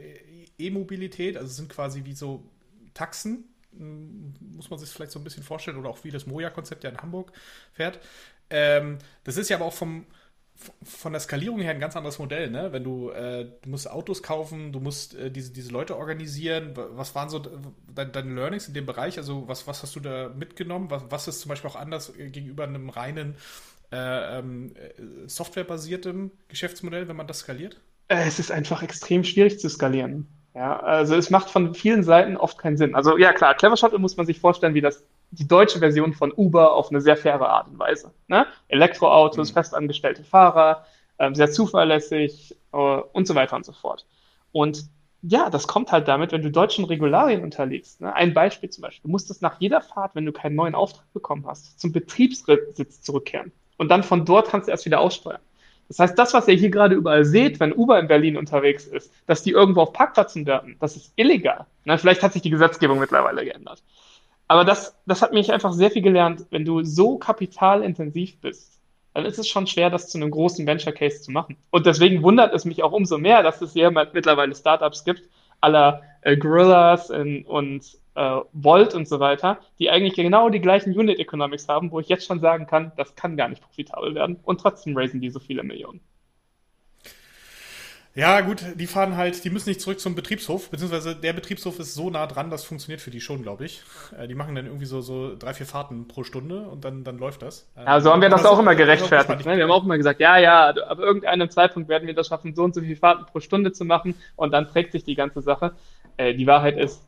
E-Mobilität. 0.57 1.37
Also 1.37 1.49
es 1.49 1.55
sind 1.55 1.69
quasi 1.69 2.03
wie 2.03 2.15
so 2.15 2.43
Taxen, 2.95 3.45
hm, 3.77 4.33
muss 4.55 4.71
man 4.71 4.79
sich 4.79 4.89
vielleicht 4.89 5.11
so 5.11 5.19
ein 5.19 5.23
bisschen 5.23 5.43
vorstellen, 5.43 5.77
oder 5.77 5.89
auch 5.89 6.03
wie 6.03 6.09
das 6.09 6.25
Moja-Konzept 6.25 6.83
ja 6.83 6.89
in 6.89 6.97
Hamburg 6.97 7.31
fährt. 7.73 7.99
Ähm, 8.49 8.97
das 9.23 9.37
ist 9.37 9.49
ja 9.49 9.57
aber 9.57 9.65
auch 9.65 9.73
vom, 9.73 10.07
von 10.83 11.13
der 11.13 11.21
Skalierung 11.21 11.59
her 11.59 11.71
ein 11.71 11.79
ganz 11.79 11.95
anderes 11.95 12.19
Modell, 12.19 12.49
ne? 12.49 12.71
Wenn 12.71 12.83
du, 12.83 13.09
äh, 13.09 13.45
du 13.61 13.69
musst 13.69 13.89
Autos 13.89 14.23
kaufen, 14.23 14.71
du 14.71 14.79
musst 14.79 15.15
äh, 15.15 15.31
diese, 15.31 15.51
diese 15.51 15.71
Leute 15.71 15.97
organisieren. 15.97 16.71
Was 16.75 17.15
waren 17.15 17.29
so 17.29 17.39
deine, 17.93 18.11
deine 18.11 18.33
Learnings 18.33 18.67
in 18.67 18.73
dem 18.73 18.85
Bereich? 18.85 19.17
Also 19.17 19.47
was, 19.47 19.67
was 19.67 19.83
hast 19.83 19.95
du 19.95 19.99
da 19.99 20.29
mitgenommen? 20.29 20.89
Was, 20.89 21.03
was 21.09 21.27
ist 21.27 21.41
zum 21.41 21.49
Beispiel 21.49 21.69
auch 21.69 21.75
anders 21.75 22.17
äh, 22.17 22.29
gegenüber 22.29 22.63
einem 22.63 22.89
reinen 22.89 23.35
äh, 23.91 24.39
ähm, 24.39 24.73
äh, 24.75 25.27
softwarebasiertem 25.27 26.31
Geschäftsmodell, 26.47 27.07
wenn 27.07 27.15
man 27.15 27.27
das 27.27 27.39
skaliert? 27.39 27.79
Äh, 28.07 28.27
es 28.27 28.39
ist 28.39 28.51
einfach 28.51 28.83
extrem 28.83 29.23
schwierig 29.23 29.59
zu 29.59 29.69
skalieren. 29.69 30.27
Ja, 30.55 30.79
also 30.79 31.15
es 31.15 31.29
macht 31.29 31.49
von 31.49 31.73
vielen 31.73 32.03
Seiten 32.03 32.37
oft 32.37 32.57
keinen 32.57 32.77
Sinn. 32.77 32.93
Also 32.93 33.17
ja 33.17 33.33
klar, 33.33 33.55
Clever 33.55 33.77
Shuttle 33.77 33.99
muss 33.99 34.17
man 34.17 34.25
sich 34.25 34.39
vorstellen, 34.39 34.75
wie 34.75 34.81
das 34.81 35.03
die 35.33 35.47
deutsche 35.47 35.79
Version 35.79 36.13
von 36.13 36.31
Uber 36.31 36.73
auf 36.73 36.89
eine 36.89 37.01
sehr 37.01 37.17
faire 37.17 37.49
Art 37.49 37.67
und 37.67 37.79
Weise. 37.79 38.11
Ne? 38.27 38.45
Elektroautos, 38.67 39.49
mhm. 39.49 39.53
festangestellte 39.53 40.23
Fahrer, 40.23 40.85
äh, 41.17 41.33
sehr 41.33 41.51
zuverlässig 41.51 42.55
äh, 42.71 42.77
und 42.77 43.27
so 43.27 43.35
weiter 43.35 43.55
und 43.55 43.65
so 43.65 43.71
fort. 43.71 44.05
Und 44.51 44.85
ja, 45.23 45.49
das 45.49 45.67
kommt 45.67 45.91
halt 45.91 46.07
damit, 46.07 46.33
wenn 46.33 46.41
du 46.41 46.51
deutschen 46.51 46.85
Regularien 46.85 47.43
unterlegst. 47.43 48.01
Ne? 48.01 48.13
Ein 48.13 48.33
Beispiel 48.33 48.69
zum 48.69 48.81
Beispiel. 48.81 49.03
Du 49.03 49.11
musstest 49.11 49.41
nach 49.41 49.59
jeder 49.59 49.81
Fahrt, 49.81 50.15
wenn 50.15 50.25
du 50.25 50.33
keinen 50.33 50.55
neuen 50.55 50.75
Auftrag 50.75 51.11
bekommen 51.13 51.45
hast, 51.47 51.79
zum 51.79 51.93
Betriebssitz 51.93 53.01
zurückkehren. 53.01 53.51
Und 53.77 53.89
dann 53.89 54.03
von 54.03 54.25
dort 54.25 54.49
kannst 54.49 54.67
du 54.67 54.71
erst 54.71 54.85
wieder 54.85 54.99
aussteuern. 54.99 55.39
Das 55.87 55.99
heißt, 55.99 56.17
das, 56.17 56.33
was 56.33 56.47
ihr 56.47 56.55
hier 56.55 56.69
gerade 56.69 56.95
überall 56.95 57.25
seht, 57.25 57.59
wenn 57.59 57.73
Uber 57.73 57.99
in 57.99 58.07
Berlin 58.07 58.37
unterwegs 58.37 58.85
ist, 58.85 59.11
dass 59.25 59.43
die 59.43 59.51
irgendwo 59.51 59.81
auf 59.81 59.93
Parkplätzen 59.93 60.45
werten, 60.45 60.77
das 60.79 60.95
ist 60.95 61.13
illegal. 61.15 61.65
Na, 61.85 61.97
vielleicht 61.97 62.23
hat 62.23 62.33
sich 62.33 62.41
die 62.41 62.49
Gesetzgebung 62.49 62.99
mittlerweile 62.99 63.43
geändert. 63.43 63.83
Aber 64.47 64.65
das, 64.65 64.95
das 65.05 65.21
hat 65.21 65.33
mich 65.33 65.51
einfach 65.51 65.73
sehr 65.73 65.91
viel 65.91 66.01
gelernt. 66.01 66.45
Wenn 66.49 66.65
du 66.65 66.83
so 66.83 67.17
kapitalintensiv 67.17 68.39
bist, 68.41 68.79
dann 69.13 69.25
ist 69.25 69.37
es 69.37 69.47
schon 69.47 69.67
schwer, 69.67 69.89
das 69.89 70.09
zu 70.09 70.17
einem 70.17 70.31
großen 70.31 70.65
Venture 70.65 70.93
Case 70.93 71.21
zu 71.21 71.31
machen. 71.31 71.57
Und 71.69 71.85
deswegen 71.85 72.23
wundert 72.23 72.53
es 72.53 72.65
mich 72.65 72.83
auch 72.83 72.91
umso 72.91 73.17
mehr, 73.17 73.43
dass 73.43 73.61
es 73.61 73.73
hier 73.73 73.91
mittlerweile 73.91 74.55
Startups 74.55 75.03
gibt, 75.03 75.23
aller 75.61 76.01
äh, 76.21 76.35
Gorillas 76.35 77.09
in, 77.09 77.45
und 77.45 77.85
äh, 78.15 78.39
Volt 78.53 78.95
und 78.95 79.07
so 79.07 79.19
weiter, 79.19 79.59
die 79.79 79.89
eigentlich 79.89 80.15
genau 80.15 80.49
die 80.49 80.61
gleichen 80.61 80.97
Unit 80.97 81.19
Economics 81.19 81.67
haben, 81.67 81.91
wo 81.91 81.99
ich 81.99 82.09
jetzt 82.09 82.25
schon 82.25 82.39
sagen 82.39 82.65
kann, 82.67 82.91
das 82.97 83.15
kann 83.15 83.37
gar 83.37 83.49
nicht 83.49 83.61
profitabel 83.61 84.15
werden. 84.15 84.39
Und 84.43 84.61
trotzdem 84.61 84.97
raisen 84.97 85.21
die 85.21 85.29
so 85.29 85.39
viele 85.39 85.63
Millionen. 85.63 86.01
Ja, 88.15 88.41
gut, 88.41 88.63
die 88.75 88.85
fahren 88.85 89.17
halt, 89.17 89.43
die 89.43 89.49
müssen 89.49 89.69
nicht 89.69 89.81
zurück 89.81 89.99
zum 89.99 90.13
Betriebshof, 90.13 90.69
beziehungsweise 90.69 91.15
der 91.15 91.33
Betriebshof 91.33 91.79
ist 91.79 91.95
so 91.95 92.11
nah 92.11 92.27
dran, 92.27 92.51
das 92.51 92.63
funktioniert 92.63 93.01
für 93.01 93.09
die 93.09 93.21
schon, 93.21 93.41
glaube 93.41 93.65
ich. 93.65 93.81
Äh, 94.15 94.27
die 94.27 94.35
machen 94.35 94.53
dann 94.53 94.67
irgendwie 94.67 94.85
so, 94.85 95.01
so 95.01 95.35
drei, 95.35 95.55
vier 95.55 95.65
Fahrten 95.65 96.07
pro 96.07 96.23
Stunde 96.23 96.67
und 96.67 96.85
dann, 96.85 97.03
dann 97.03 97.17
läuft 97.17 97.41
das. 97.41 97.67
Äh, 97.75 97.85
ja, 97.85 98.01
so 98.01 98.11
haben 98.11 98.21
wir 98.21 98.29
das, 98.29 98.43
das 98.43 98.51
auch 98.51 98.59
immer 98.59 98.75
gerechtfertigt. 98.75 99.45
Ne? 99.47 99.57
Wir 99.57 99.63
haben 99.63 99.71
auch 99.71 99.83
immer 99.83 99.97
gesagt, 99.97 100.19
ja, 100.19 100.37
ja, 100.37 100.69
ab 100.69 100.99
irgendeinem 100.99 101.49
Zeitpunkt 101.49 101.89
werden 101.89 102.05
wir 102.05 102.13
das 102.13 102.27
schaffen, 102.27 102.53
so 102.53 102.63
und 102.63 102.75
so 102.75 102.81
viele 102.81 102.95
Fahrten 102.95 103.25
pro 103.25 103.39
Stunde 103.39 103.71
zu 103.71 103.83
machen 103.83 104.13
und 104.35 104.51
dann 104.51 104.67
trägt 104.67 104.91
sich 104.91 105.03
die 105.03 105.15
ganze 105.15 105.41
Sache. 105.41 105.73
Äh, 106.17 106.35
die 106.35 106.45
Wahrheit 106.45 106.77
ist, 106.77 107.01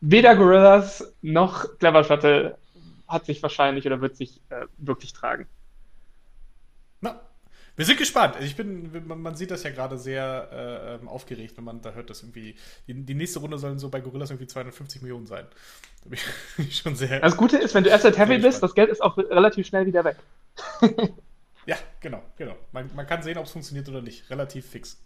weder 0.00 0.34
Gorillas 0.34 1.14
noch 1.22 1.78
Clever 1.78 2.02
Shuttle 2.02 2.58
hat 3.06 3.24
sich 3.26 3.40
wahrscheinlich 3.40 3.86
oder 3.86 4.00
wird 4.00 4.16
sich 4.16 4.40
äh, 4.48 4.66
wirklich 4.78 5.12
tragen. 5.12 5.46
Wir 7.74 7.86
sind 7.86 7.98
gespannt. 7.98 8.36
Ich 8.40 8.54
bin, 8.54 8.90
man 9.06 9.34
sieht 9.34 9.50
das 9.50 9.62
ja 9.62 9.70
gerade 9.70 9.96
sehr 9.96 10.48
äh, 10.52 10.94
ähm, 10.94 11.08
aufgeregt, 11.08 11.56
wenn 11.56 11.64
man 11.64 11.80
da 11.80 11.92
hört, 11.92 12.10
dass 12.10 12.22
irgendwie 12.22 12.54
die, 12.86 12.94
die, 12.94 13.14
nächste 13.14 13.38
Runde 13.38 13.58
sollen 13.58 13.78
so 13.78 13.88
bei 13.88 14.00
Gorillas 14.00 14.30
irgendwie 14.30 14.46
250 14.46 15.00
Millionen 15.00 15.26
sein. 15.26 15.46
Da 16.02 16.10
bin 16.10 16.18
ich 16.58 16.76
schon 16.76 16.96
sehr. 16.96 17.20
Das 17.20 17.36
Gute 17.36 17.56
ist, 17.56 17.74
wenn 17.74 17.84
du 17.84 17.92
Asset 17.92 18.18
Heavy 18.18 18.38
bist, 18.38 18.62
das 18.62 18.74
Geld 18.74 18.90
ist 18.90 19.02
auch 19.02 19.16
relativ 19.16 19.66
schnell 19.66 19.86
wieder 19.86 20.04
weg. 20.04 20.16
ja, 21.66 21.76
genau, 22.00 22.22
genau. 22.36 22.56
Man, 22.72 22.90
man 22.94 23.06
kann 23.06 23.22
sehen, 23.22 23.38
ob 23.38 23.46
es 23.46 23.52
funktioniert 23.52 23.88
oder 23.88 24.02
nicht. 24.02 24.28
Relativ 24.28 24.66
fix. 24.66 24.98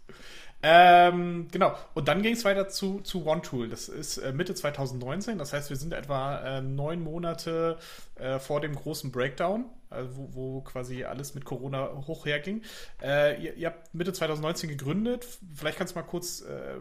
Ähm, 0.63 1.47
genau. 1.51 1.75
Und 1.93 2.07
dann 2.07 2.21
ging 2.21 2.33
es 2.33 2.43
weiter 2.43 2.67
zu, 2.67 2.99
zu 3.01 3.25
OneTool. 3.27 3.69
Das 3.69 3.89
ist 3.89 4.17
äh, 4.17 4.33
Mitte 4.33 4.55
2019. 4.55 5.37
Das 5.37 5.53
heißt, 5.53 5.69
wir 5.69 5.77
sind 5.77 5.93
etwa 5.93 6.39
äh, 6.39 6.61
neun 6.61 7.01
Monate 7.01 7.77
äh, 8.15 8.39
vor 8.39 8.59
dem 8.59 8.75
großen 8.75 9.11
Breakdown, 9.11 9.65
also 9.89 10.09
wo, 10.15 10.29
wo, 10.33 10.61
quasi 10.61 11.03
alles 11.03 11.35
mit 11.35 11.45
Corona 11.45 11.89
hoch 12.07 12.25
herging. 12.25 12.61
Äh, 13.01 13.41
ihr, 13.41 13.53
ihr, 13.55 13.67
habt 13.67 13.93
Mitte 13.93 14.13
2019 14.13 14.69
gegründet. 14.69 15.25
Vielleicht 15.53 15.77
kannst 15.77 15.95
du 15.95 15.99
mal 15.99 16.05
kurz 16.05 16.41
äh, 16.41 16.79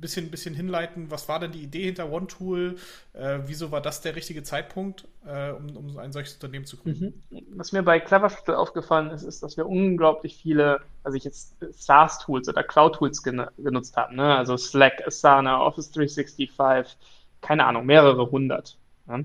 bisschen, 0.00 0.30
bisschen 0.30 0.54
hinleiten, 0.54 1.10
was 1.10 1.28
war 1.28 1.40
denn 1.40 1.52
die 1.52 1.62
Idee 1.62 1.84
hinter 1.86 2.10
OneTool? 2.10 2.76
Äh, 3.12 3.38
wieso 3.46 3.70
war 3.70 3.80
das 3.80 4.00
der 4.00 4.16
richtige 4.16 4.42
Zeitpunkt, 4.42 5.08
äh, 5.26 5.50
um, 5.50 5.76
um 5.76 5.98
ein 5.98 6.12
solches 6.12 6.34
Unternehmen 6.34 6.66
zu 6.66 6.76
gründen? 6.76 7.22
Mhm. 7.30 7.42
Was 7.56 7.72
mir 7.72 7.82
bei 7.82 8.00
Clevershuttle 8.00 8.58
aufgefallen 8.58 9.10
ist, 9.10 9.22
ist, 9.22 9.42
dass 9.42 9.56
wir 9.56 9.66
unglaublich 9.66 10.36
viele, 10.36 10.80
also 11.02 11.16
ich 11.16 11.24
jetzt 11.24 11.56
SaaS-Tools 11.60 12.48
oder 12.48 12.62
Cloud-Tools 12.62 13.22
gen 13.22 13.46
genutzt 13.58 13.96
haben, 13.96 14.16
ne? 14.16 14.36
also 14.36 14.56
Slack, 14.56 15.06
Asana, 15.06 15.60
Office 15.60 15.90
365, 15.92 16.96
keine 17.40 17.66
Ahnung, 17.66 17.86
mehrere 17.86 18.30
hundert. 18.30 18.78
Ja? 19.08 19.20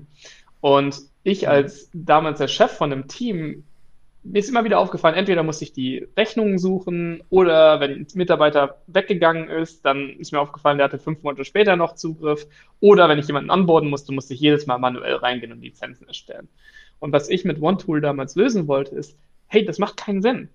Und 0.60 1.11
ich 1.24 1.42
mhm. 1.42 1.48
als 1.48 1.90
damals 1.92 2.38
der 2.38 2.48
Chef 2.48 2.72
von 2.72 2.92
einem 2.92 3.08
Team 3.08 3.64
mir 4.24 4.38
ist 4.38 4.48
immer 4.48 4.64
wieder 4.64 4.78
aufgefallen, 4.78 5.16
entweder 5.16 5.42
muss 5.42 5.62
ich 5.62 5.72
die 5.72 6.06
Rechnungen 6.16 6.58
suchen 6.58 7.22
oder 7.28 7.80
wenn 7.80 7.90
ein 7.90 8.06
Mitarbeiter 8.14 8.78
weggegangen 8.86 9.48
ist, 9.48 9.84
dann 9.84 10.10
ist 10.10 10.32
mir 10.32 10.40
aufgefallen, 10.40 10.78
der 10.78 10.84
hatte 10.84 10.98
fünf 10.98 11.22
Monate 11.22 11.44
später 11.44 11.76
noch 11.76 11.96
Zugriff. 11.96 12.46
Oder 12.80 13.08
wenn 13.08 13.18
ich 13.18 13.26
jemanden 13.26 13.50
onboarden 13.50 13.90
musste, 13.90 14.12
musste 14.12 14.34
ich 14.34 14.40
jedes 14.40 14.66
Mal 14.66 14.78
manuell 14.78 15.16
reingehen 15.16 15.52
und 15.52 15.60
Lizenzen 15.60 16.06
erstellen. 16.06 16.48
Und 17.00 17.12
was 17.12 17.28
ich 17.28 17.44
mit 17.44 17.60
OneTool 17.60 18.00
damals 18.00 18.36
lösen 18.36 18.68
wollte, 18.68 18.94
ist, 18.94 19.16
hey, 19.48 19.64
das 19.64 19.78
macht 19.78 19.96
keinen 19.96 20.22
Sinn. 20.22 20.48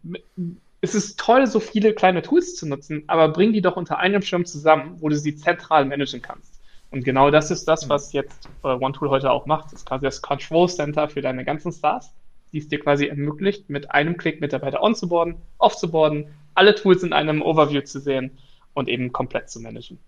Es 0.80 0.96
ist 0.96 1.20
toll, 1.20 1.46
so 1.46 1.60
viele 1.60 1.94
kleine 1.94 2.22
Tools 2.22 2.56
zu 2.56 2.68
nutzen, 2.68 3.04
aber 3.08 3.30
bring 3.30 3.52
die 3.52 3.62
doch 3.62 3.76
unter 3.76 3.98
einem 3.98 4.22
Schirm 4.22 4.46
zusammen, 4.46 4.96
wo 5.00 5.10
du 5.10 5.18
sie 5.18 5.36
zentral 5.36 5.84
managen 5.86 6.22
kannst. 6.22 6.57
Und 6.92 7.04
genau 7.04 7.32
das 7.32 7.52
ist 7.52 7.68
das, 7.68 7.90
was 7.90 8.14
jetzt 8.14 8.50
äh, 8.64 8.68
OneTool 8.68 9.10
heute 9.10 9.32
auch 9.32 9.46
macht. 9.46 9.66
Das 9.66 9.74
ist 9.74 9.86
quasi 9.86 10.06
das 10.06 10.22
Control 10.22 10.70
Center 10.70 11.10
für 11.10 11.22
deine 11.22 11.44
ganzen 11.44 11.72
Stars 11.72 12.14
die 12.54 12.60
es 12.60 12.68
dir 12.68 12.80
quasi 12.80 13.08
ermöglicht, 13.08 13.70
mit 13.70 13.92
einem 13.92 14.18
Klick 14.18 14.42
Mitarbeiter 14.42 14.82
onzuboarden, 14.82 15.36
offzuboarden, 15.58 16.34
alle 16.56 16.76
Tools 16.76 17.04
in 17.04 17.14
einem 17.14 17.42
Overview 17.42 17.82
zu 17.82 18.00
sehen 18.00 18.38
und 18.74 18.90
eben 18.90 19.12
komplett 19.12 19.50
zu 19.50 19.60
managen. 19.60 20.00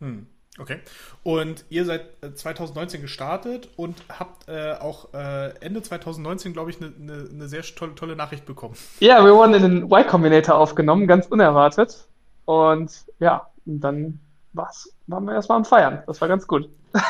Hm. 0.00 0.26
Okay. 0.58 0.78
Und 1.22 1.66
ihr 1.68 1.84
seid 1.84 2.06
2019 2.34 3.00
äh, 3.00 3.02
gestartet 3.02 3.68
und 3.76 4.02
habt 4.08 4.48
äh, 4.48 4.72
auch 4.80 5.12
äh, 5.12 5.50
Ende 5.60 5.82
2019, 5.82 6.54
glaube 6.54 6.70
ich, 6.70 6.80
eine 6.80 6.90
ne, 6.96 7.28
ne 7.30 7.48
sehr 7.48 7.60
tolle, 7.62 7.94
tolle 7.94 8.16
Nachricht 8.16 8.46
bekommen. 8.46 8.74
Ja, 9.00 9.22
wir 9.22 9.34
wurden 9.34 9.52
in 9.52 9.62
den 9.62 9.82
Y 9.82 10.06
Combinator 10.06 10.54
aufgenommen, 10.54 11.06
ganz 11.06 11.26
unerwartet. 11.26 12.08
Und 12.46 13.04
ja, 13.18 13.50
dann 13.66 14.20
war's, 14.56 14.92
waren 15.06 15.24
wir 15.24 15.34
erstmal 15.34 15.58
am 15.58 15.64
Feiern. 15.64 16.02
Das 16.06 16.20
war 16.20 16.28
ganz 16.28 16.46
gut. 16.46 16.68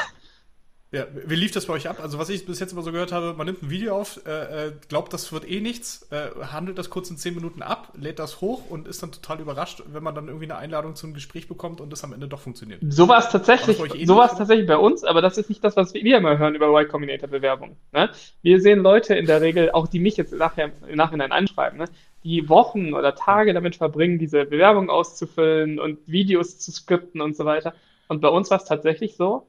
Ja, 0.92 1.04
wie 1.12 1.34
lief 1.34 1.50
das 1.50 1.66
bei 1.66 1.74
euch 1.74 1.88
ab? 1.88 1.98
Also, 2.00 2.18
was 2.18 2.28
ich 2.28 2.46
bis 2.46 2.60
jetzt 2.60 2.72
immer 2.72 2.82
so 2.82 2.92
gehört 2.92 3.10
habe, 3.10 3.34
man 3.34 3.46
nimmt 3.46 3.62
ein 3.62 3.70
Video 3.70 3.96
auf, 3.96 4.20
äh, 4.24 4.68
äh 4.68 4.72
glaubt, 4.88 5.12
das 5.12 5.32
wird 5.32 5.46
eh 5.50 5.60
nichts, 5.60 6.08
äh, 6.12 6.30
handelt 6.52 6.78
das 6.78 6.90
kurz 6.90 7.10
in 7.10 7.16
10 7.16 7.34
Minuten 7.34 7.60
ab, 7.60 7.92
lädt 8.00 8.20
das 8.20 8.40
hoch 8.40 8.70
und 8.70 8.86
ist 8.86 9.02
dann 9.02 9.10
total 9.10 9.40
überrascht, 9.40 9.82
wenn 9.92 10.04
man 10.04 10.14
dann 10.14 10.28
irgendwie 10.28 10.44
eine 10.44 10.56
Einladung 10.56 10.94
zum 10.94 11.12
Gespräch 11.12 11.48
bekommt 11.48 11.80
und 11.80 11.92
das 11.92 12.04
am 12.04 12.12
Ende 12.12 12.28
doch 12.28 12.38
funktioniert. 12.40 12.80
So 12.88 13.08
war 13.08 13.18
es 13.18 13.28
tatsächlich, 13.30 13.78
eh 13.78 14.06
so 14.06 14.16
tatsächlich 14.16 14.68
bei 14.68 14.76
uns, 14.76 15.02
aber 15.02 15.22
das 15.22 15.36
ist 15.38 15.48
nicht 15.48 15.62
das, 15.64 15.76
was 15.76 15.92
wir 15.92 16.00
immer 16.00 16.38
hören 16.38 16.54
über 16.54 16.68
Y 16.68 16.88
Combinator 16.88 17.28
Bewerbungen. 17.28 17.76
Ne? 17.92 18.08
Wir 18.42 18.60
sehen 18.60 18.78
Leute 18.78 19.16
in 19.16 19.26
der 19.26 19.40
Regel, 19.40 19.72
auch 19.72 19.88
die 19.88 19.98
mich 19.98 20.16
jetzt 20.16 20.32
nachher, 20.32 20.70
im 20.86 20.96
Nachhinein 20.96 21.32
anschreiben, 21.32 21.78
ne? 21.78 21.86
Die 22.26 22.48
Wochen 22.48 22.92
oder 22.92 23.14
Tage 23.14 23.54
damit 23.54 23.76
verbringen, 23.76 24.18
diese 24.18 24.44
Bewerbung 24.46 24.90
auszufüllen 24.90 25.78
und 25.78 26.00
Videos 26.08 26.58
zu 26.58 26.72
skripten 26.72 27.20
und 27.20 27.36
so 27.36 27.44
weiter. 27.44 27.72
Und 28.08 28.20
bei 28.20 28.28
uns 28.28 28.50
war 28.50 28.58
es 28.58 28.64
tatsächlich 28.64 29.14
so, 29.14 29.46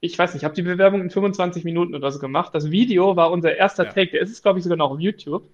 ich 0.00 0.18
weiß 0.18 0.32
nicht, 0.32 0.40
ich 0.40 0.44
habe 0.44 0.54
die 0.54 0.62
Bewerbung 0.62 1.02
in 1.02 1.10
25 1.10 1.64
Minuten 1.64 1.94
oder 1.94 2.10
so 2.10 2.18
gemacht. 2.18 2.54
Das 2.54 2.70
Video 2.70 3.16
war 3.16 3.30
unser 3.30 3.54
erster 3.54 3.84
Ja. 3.84 3.92
Take, 3.92 4.12
der 4.12 4.22
ist 4.22 4.30
es, 4.30 4.42
glaube 4.42 4.58
ich, 4.58 4.64
sogar 4.64 4.78
noch 4.78 4.90
auf 4.92 5.00
YouTube. 5.00 5.44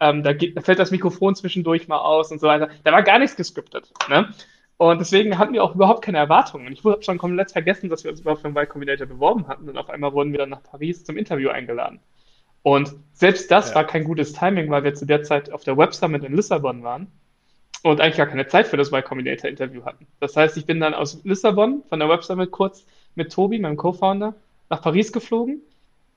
Ähm, 0.00 0.22
da, 0.22 0.34
geht, 0.34 0.54
da 0.54 0.60
fällt 0.60 0.78
das 0.78 0.90
Mikrofon 0.90 1.34
zwischendurch 1.34 1.88
mal 1.88 1.98
aus 1.98 2.30
und 2.30 2.40
so 2.40 2.46
weiter. 2.46 2.68
Da 2.84 2.92
war 2.92 3.02
gar 3.02 3.18
nichts 3.18 3.34
gescriptet. 3.34 3.90
Ne? 4.10 4.28
Und 4.76 4.98
deswegen 5.00 5.38
hatten 5.38 5.54
wir 5.54 5.64
auch 5.64 5.74
überhaupt 5.74 6.04
keine 6.04 6.18
Erwartungen. 6.18 6.66
Und 6.66 6.72
ich 6.74 6.84
habe 6.84 7.02
schon 7.02 7.16
komplett 7.16 7.52
vergessen, 7.52 7.88
dass 7.88 8.04
wir 8.04 8.10
uns 8.10 8.20
überhaupt 8.20 8.42
für 8.42 8.48
den 8.48 8.56
Y 8.56 8.68
Combinator 8.68 9.06
beworben 9.06 9.48
hatten. 9.48 9.68
Und 9.68 9.78
auf 9.78 9.88
einmal 9.88 10.12
wurden 10.12 10.32
wir 10.32 10.38
dann 10.38 10.50
nach 10.50 10.62
Paris 10.62 11.04
zum 11.04 11.16
Interview 11.16 11.48
eingeladen. 11.48 12.00
Und 12.62 12.94
selbst 13.12 13.50
das 13.50 13.70
Ja. 13.70 13.76
war 13.76 13.84
kein 13.84 14.04
gutes 14.04 14.32
Timing, 14.32 14.70
weil 14.70 14.84
wir 14.84 14.94
zu 14.94 15.06
der 15.06 15.22
Zeit 15.22 15.50
auf 15.52 15.64
der 15.64 15.76
Web 15.76 15.94
Summit 15.94 16.24
in 16.24 16.34
Lissabon 16.34 16.82
waren 16.82 17.06
und 17.82 18.00
eigentlich 18.00 18.16
gar 18.16 18.26
keine 18.26 18.46
Zeit 18.46 18.66
für 18.66 18.76
das 18.76 18.88
Y 18.88 19.02
Combinator 19.04 19.48
Interview 19.48 19.84
hatten. 19.84 20.06
Das 20.20 20.36
heißt, 20.36 20.56
ich 20.56 20.66
bin 20.66 20.80
dann 20.80 20.94
aus 20.94 21.20
Lissabon 21.24 21.82
von 21.88 21.98
der 21.98 22.08
Web 22.08 22.24
Summit 22.24 22.50
kurz 22.50 22.84
mit 23.14 23.32
Tobi, 23.32 23.58
meinem 23.58 23.76
Co-Founder, 23.76 24.34
nach 24.70 24.82
Paris 24.82 25.12
geflogen. 25.12 25.60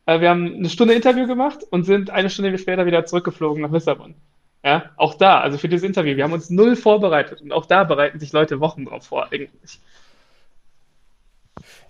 Äh, 0.06 0.19
Wir 0.19 0.30
haben 0.30 0.56
eine 0.56 0.69
Stunde 0.69 0.93
Interview 0.93 1.27
gemacht 1.27 1.60
und 1.69 1.84
sind 1.84 2.10
eine 2.10 2.30
Stunde 2.30 2.58
später 2.58 2.86
wieder 2.86 3.06
zurückgeflogen 3.06 3.62
nach 3.62 3.71
Lissabon. 3.71 4.15
Ja, 4.63 4.91
auch 4.95 5.15
da, 5.15 5.39
also 5.39 5.58
für 5.58 5.69
dieses 5.69 5.88
Interview, 5.88 6.15
wir 6.15 6.23
haben 6.23 6.34
uns 6.34 6.51
null 6.51 6.75
vorbereitet 6.75 7.41
und 7.41 7.51
auch 7.51 7.65
da 7.65 7.84
bereiten 7.84 8.19
sich 8.19 8.32
Leute 8.32 8.60
Wochen 8.60 8.86
drauf 8.86 9.08
vor, 9.08 9.32
eigentlich. 9.32 9.80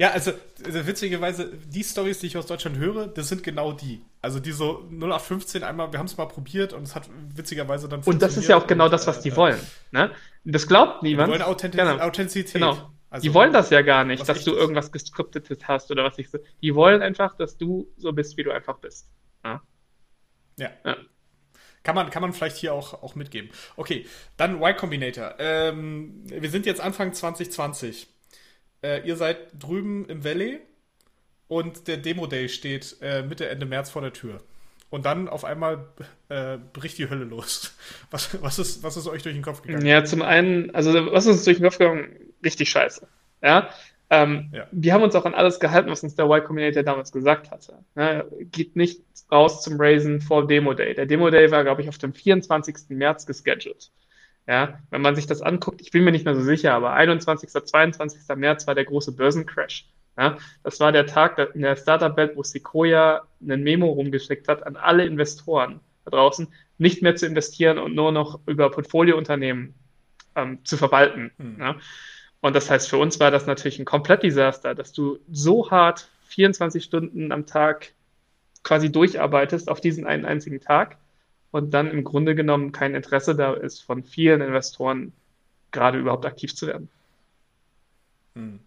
Ja, 0.02 0.10
also, 0.10 0.32
also 0.66 0.88
witzigerweise, 0.88 1.52
die 1.68 1.84
Stories, 1.84 2.18
die 2.18 2.26
ich 2.26 2.36
aus 2.36 2.48
Deutschland 2.48 2.76
höre, 2.78 3.06
das 3.06 3.30
sind 3.30 3.44
genau 3.44 3.72
die. 3.72 4.02
Also 4.20 4.40
die 4.40 4.52
so 4.52 4.84
0815 4.90 5.62
einmal, 5.62 5.92
wir 5.92 6.00
haben 6.00 6.08
es 6.08 6.18
mal 6.18 6.26
probiert 6.26 6.74
und 6.74 6.82
es 6.82 6.96
hat 6.96 7.08
witzigerweise 7.36 7.88
dann 7.88 8.02
Und 8.02 8.20
das 8.20 8.36
ist 8.36 8.48
ja 8.48 8.56
auch 8.56 8.62
funktioniert 8.62 8.68
genau 8.68 8.86
und, 8.86 8.94
das, 8.94 9.06
was 9.06 9.20
äh, 9.20 9.22
die 9.22 9.30
äh, 9.30 9.36
wollen. 9.36 9.60
Ne? 9.92 10.10
Das 10.44 10.66
glaubt 10.66 11.04
Die 11.04 11.10
niemand. 11.10 11.30
wollen 11.30 11.44
Authentiz 11.44 11.80
Genau. 11.80 12.00
Authentizität. 12.00 12.54
Genau. 12.54 12.92
Also, 13.12 13.22
die 13.22 13.32
wollen 13.36 13.54
das 13.54 13.70
ja 13.70 13.84
gar 13.84 14.04
nicht, 14.04 14.28
dass 14.28 14.44
du 14.44 14.54
irgendwas 14.54 14.92
geskriptetes 14.92 15.60
hast 15.68 15.92
oder 15.92 16.04
was 16.04 16.18
ich 16.18 16.32
so. 16.32 16.40
Die 16.64 16.74
wollen 16.74 17.04
einfach, 17.04 17.36
dass 17.36 17.60
du 17.60 17.88
so 17.98 18.12
bist, 18.12 18.38
wie 18.38 18.44
du 18.44 18.50
einfach 18.50 18.80
bist. 18.80 19.08
Ja. 19.46 19.62
Ja. 20.58 20.72
Ja. 20.84 20.98
Kann 21.84 21.94
man, 21.94 22.10
kann 22.10 22.24
man 22.24 22.34
vielleicht 22.34 22.58
hier 22.58 22.74
auch, 22.74 23.04
auch 23.04 23.14
mitgeben. 23.14 23.52
Okay, 23.76 24.08
dann 24.38 24.56
Y 24.64 24.76
Combinator. 24.76 25.36
Ähm, 25.38 26.24
wir 26.26 26.50
sind 26.50 26.66
jetzt 26.66 26.82
Anfang 26.82 27.14
2020. 27.14 28.08
Äh, 28.82 29.08
ihr 29.08 29.16
seid 29.16 29.38
drüben 29.58 30.06
im 30.08 30.24
Valley 30.24 30.60
und 31.48 31.88
der 31.88 31.98
Demo 31.98 32.28
Day 32.28 32.50
steht 32.50 32.98
äh, 33.02 33.24
Mitte, 33.24 33.48
Ende 33.50 33.66
März 33.66 33.90
vor 33.90 34.02
der 34.02 34.14
Tür. 34.14 34.42
Und 34.90 35.06
dann 35.06 35.30
auf 35.30 35.46
einmal 35.46 35.88
äh, 36.30 36.58
bricht 36.74 36.98
die 36.98 37.10
Hölle 37.10 37.24
los. 37.24 37.74
Was, 38.12 38.42
was, 38.42 38.60
ist, 38.60 38.84
was 38.84 38.98
ist 38.98 39.08
euch 39.08 39.24
durch 39.24 39.36
den 39.36 39.44
Kopf 39.44 39.62
gegangen? 39.62 39.86
Ja, 39.86 40.04
zum 40.04 40.22
einen, 40.22 40.74
also 40.76 40.94
was 41.14 41.26
ist 41.26 41.32
uns 41.32 41.44
durch 41.46 41.58
den 41.58 41.64
Kopf 41.66 41.78
gegangen? 41.78 42.10
Richtig 42.44 42.70
scheiße. 42.70 43.08
Ja. 43.42 43.70
Ähm, 44.10 44.50
Ja. 44.54 44.68
Wir 44.72 44.94
haben 44.94 45.04
uns 45.04 45.16
auch 45.16 45.24
an 45.26 45.34
alles 45.34 45.60
gehalten, 45.62 45.90
was 45.90 46.04
uns 46.04 46.16
der 46.16 46.26
Y 46.26 46.44
Combinator 46.44 46.84
damals 46.84 47.12
gesagt 47.14 47.52
hatte. 47.52 47.86
Ne? 47.96 48.26
Geht 48.52 48.76
nicht 48.76 49.02
raus 49.32 49.62
zum 49.62 49.80
Raisen 49.80 50.20
vor 50.20 50.46
Demo 50.46 50.74
Day. 50.74 50.94
Der 50.94 51.06
Demo 51.06 51.30
Day 51.30 51.50
war, 51.52 51.64
glaube 51.64 51.82
ich, 51.82 51.88
auf 51.90 51.98
dem 51.98 52.14
24. 52.14 52.90
März 52.90 53.26
gescheduled. 53.26 53.92
Ja, 54.52 54.82
wenn 54.90 55.02
man 55.02 55.16
sich 55.16 55.28
das 55.28 55.42
anguckt, 55.42 55.80
ich 55.80 55.92
bin 55.92 56.04
mir 56.04 56.12
nicht 56.12 56.26
mehr 56.26 56.36
so 56.36 56.42
sicher, 56.42 56.74
aber 56.74 56.92
21., 56.92 57.50
22. 57.50 58.36
März 58.36 58.68
war 58.68 58.76
der 58.76 58.84
große 58.84 59.14
Börsencrash. 59.14 59.88
Ja, 60.18 60.38
das 60.62 60.78
war 60.82 60.92
der 60.92 61.06
Tag 61.06 61.40
in 61.56 61.62
der 61.62 61.78
Startup-Welt, 61.78 62.36
wo 62.36 62.44
Sequoia 62.44 63.22
einen 63.42 63.64
Memo 63.64 63.88
rumgeschickt 63.88 64.50
hat 64.50 64.68
an 64.68 64.76
alle 64.76 65.06
Investoren 65.06 65.80
da 66.04 66.12
draußen, 66.12 66.50
nicht 66.78 67.02
mehr 67.02 67.16
zu 67.16 67.28
investieren 67.28 67.78
und 67.78 67.96
nur 67.96 68.12
noch 68.12 68.42
über 68.46 68.70
Portfoliounternehmen 68.70 69.74
ähm, 70.36 70.60
zu 70.66 70.76
verwalten. 70.76 71.32
Hm. 71.38 71.56
Ja. 71.58 71.76
Und 72.42 72.54
das 72.54 72.70
heißt, 72.70 72.90
für 72.90 72.98
uns 72.98 73.22
war 73.22 73.32
das 73.32 73.46
natürlich 73.46 73.80
ein 73.80 73.86
Komplettdesaster, 73.86 74.76
dass 74.76 74.92
du 74.92 75.20
so 75.32 75.72
hart 75.72 76.10
24 76.28 76.84
Stunden 76.84 77.32
am 77.32 77.46
Tag 77.46 77.94
quasi 78.64 78.92
durcharbeitest 78.92 79.70
auf 79.70 79.80
diesen 79.80 80.06
einen 80.06 80.26
einzigen 80.26 80.60
Tag 80.60 80.98
und 81.52 81.74
dann 81.74 81.92
im 81.92 82.04
Grunde 82.04 82.36
genommen 82.36 82.72
kein 82.72 82.96
Interesse 82.96 83.36
da 83.36 83.54
ist 83.54 83.82
von 83.82 84.04
vielen 84.04 84.42
Investoren, 84.42 85.14
gerade 85.72 86.00
überhaupt 86.00 86.26
aktiv 86.26 86.56
zu 86.56 86.68
werden. 86.68 86.90
Hm. 88.36 88.60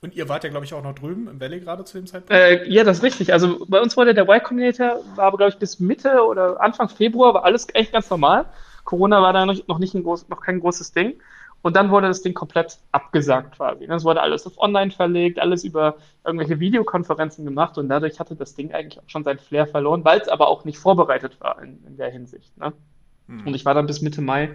Und 0.00 0.16
ihr 0.16 0.28
wart 0.28 0.42
ja, 0.42 0.50
glaube 0.50 0.66
ich, 0.66 0.74
auch 0.74 0.82
noch 0.82 0.96
drüben 0.96 1.28
im 1.28 1.40
Valley 1.40 1.60
gerade 1.60 1.84
zu 1.84 1.96
dem 1.96 2.08
Zeitpunkt. 2.08 2.32
Äh, 2.32 2.68
ja, 2.68 2.82
das 2.82 2.98
ist 2.98 3.02
richtig. 3.04 3.32
Also 3.32 3.64
bei 3.68 3.80
uns 3.80 3.96
wurde 3.96 4.14
der 4.14 4.24
Y 4.24 4.42
Combinator, 4.42 5.00
war 5.14 5.26
aber, 5.26 5.36
glaube 5.36 5.50
ich, 5.50 5.58
bis 5.58 5.78
Mitte 5.78 6.24
oder 6.26 6.60
Anfang 6.60 6.88
Februar 6.88 7.34
war 7.34 7.44
alles 7.44 7.68
echt 7.72 7.92
ganz 7.92 8.10
normal. 8.10 8.46
Corona 8.84 9.22
war 9.22 9.32
da 9.32 9.46
noch, 9.46 9.56
noch 9.68 9.78
nicht 9.78 9.94
ein 9.94 10.02
groß, 10.02 10.28
noch 10.28 10.40
kein 10.40 10.58
großes 10.58 10.90
Ding. 10.90 11.20
Und 11.62 11.76
dann 11.76 11.90
wurde 11.90 12.08
das 12.08 12.22
Ding 12.22 12.34
komplett 12.34 12.78
abgesagt 12.90 13.56
quasi. 13.56 13.86
Das 13.86 14.04
wurde 14.04 14.20
alles 14.20 14.46
auf 14.46 14.58
online 14.58 14.90
verlegt, 14.90 15.38
alles 15.38 15.62
über 15.64 15.96
irgendwelche 16.24 16.58
Videokonferenzen 16.58 17.44
gemacht 17.44 17.78
und 17.78 17.88
dadurch 17.88 18.18
hatte 18.18 18.34
das 18.34 18.54
Ding 18.54 18.72
eigentlich 18.72 18.98
auch 18.98 19.08
schon 19.08 19.24
sein 19.24 19.38
Flair 19.38 19.66
verloren, 19.66 20.04
weil 20.04 20.20
es 20.20 20.28
aber 20.28 20.48
auch 20.48 20.64
nicht 20.64 20.78
vorbereitet 20.78 21.40
war 21.40 21.62
in, 21.62 21.82
in 21.86 21.96
der 21.96 22.10
Hinsicht. 22.10 22.56
Ne? 22.58 22.72
Hm. 23.28 23.46
Und 23.46 23.54
ich 23.54 23.64
war 23.64 23.74
dann 23.74 23.86
bis 23.86 24.02
Mitte 24.02 24.20
Mai 24.20 24.54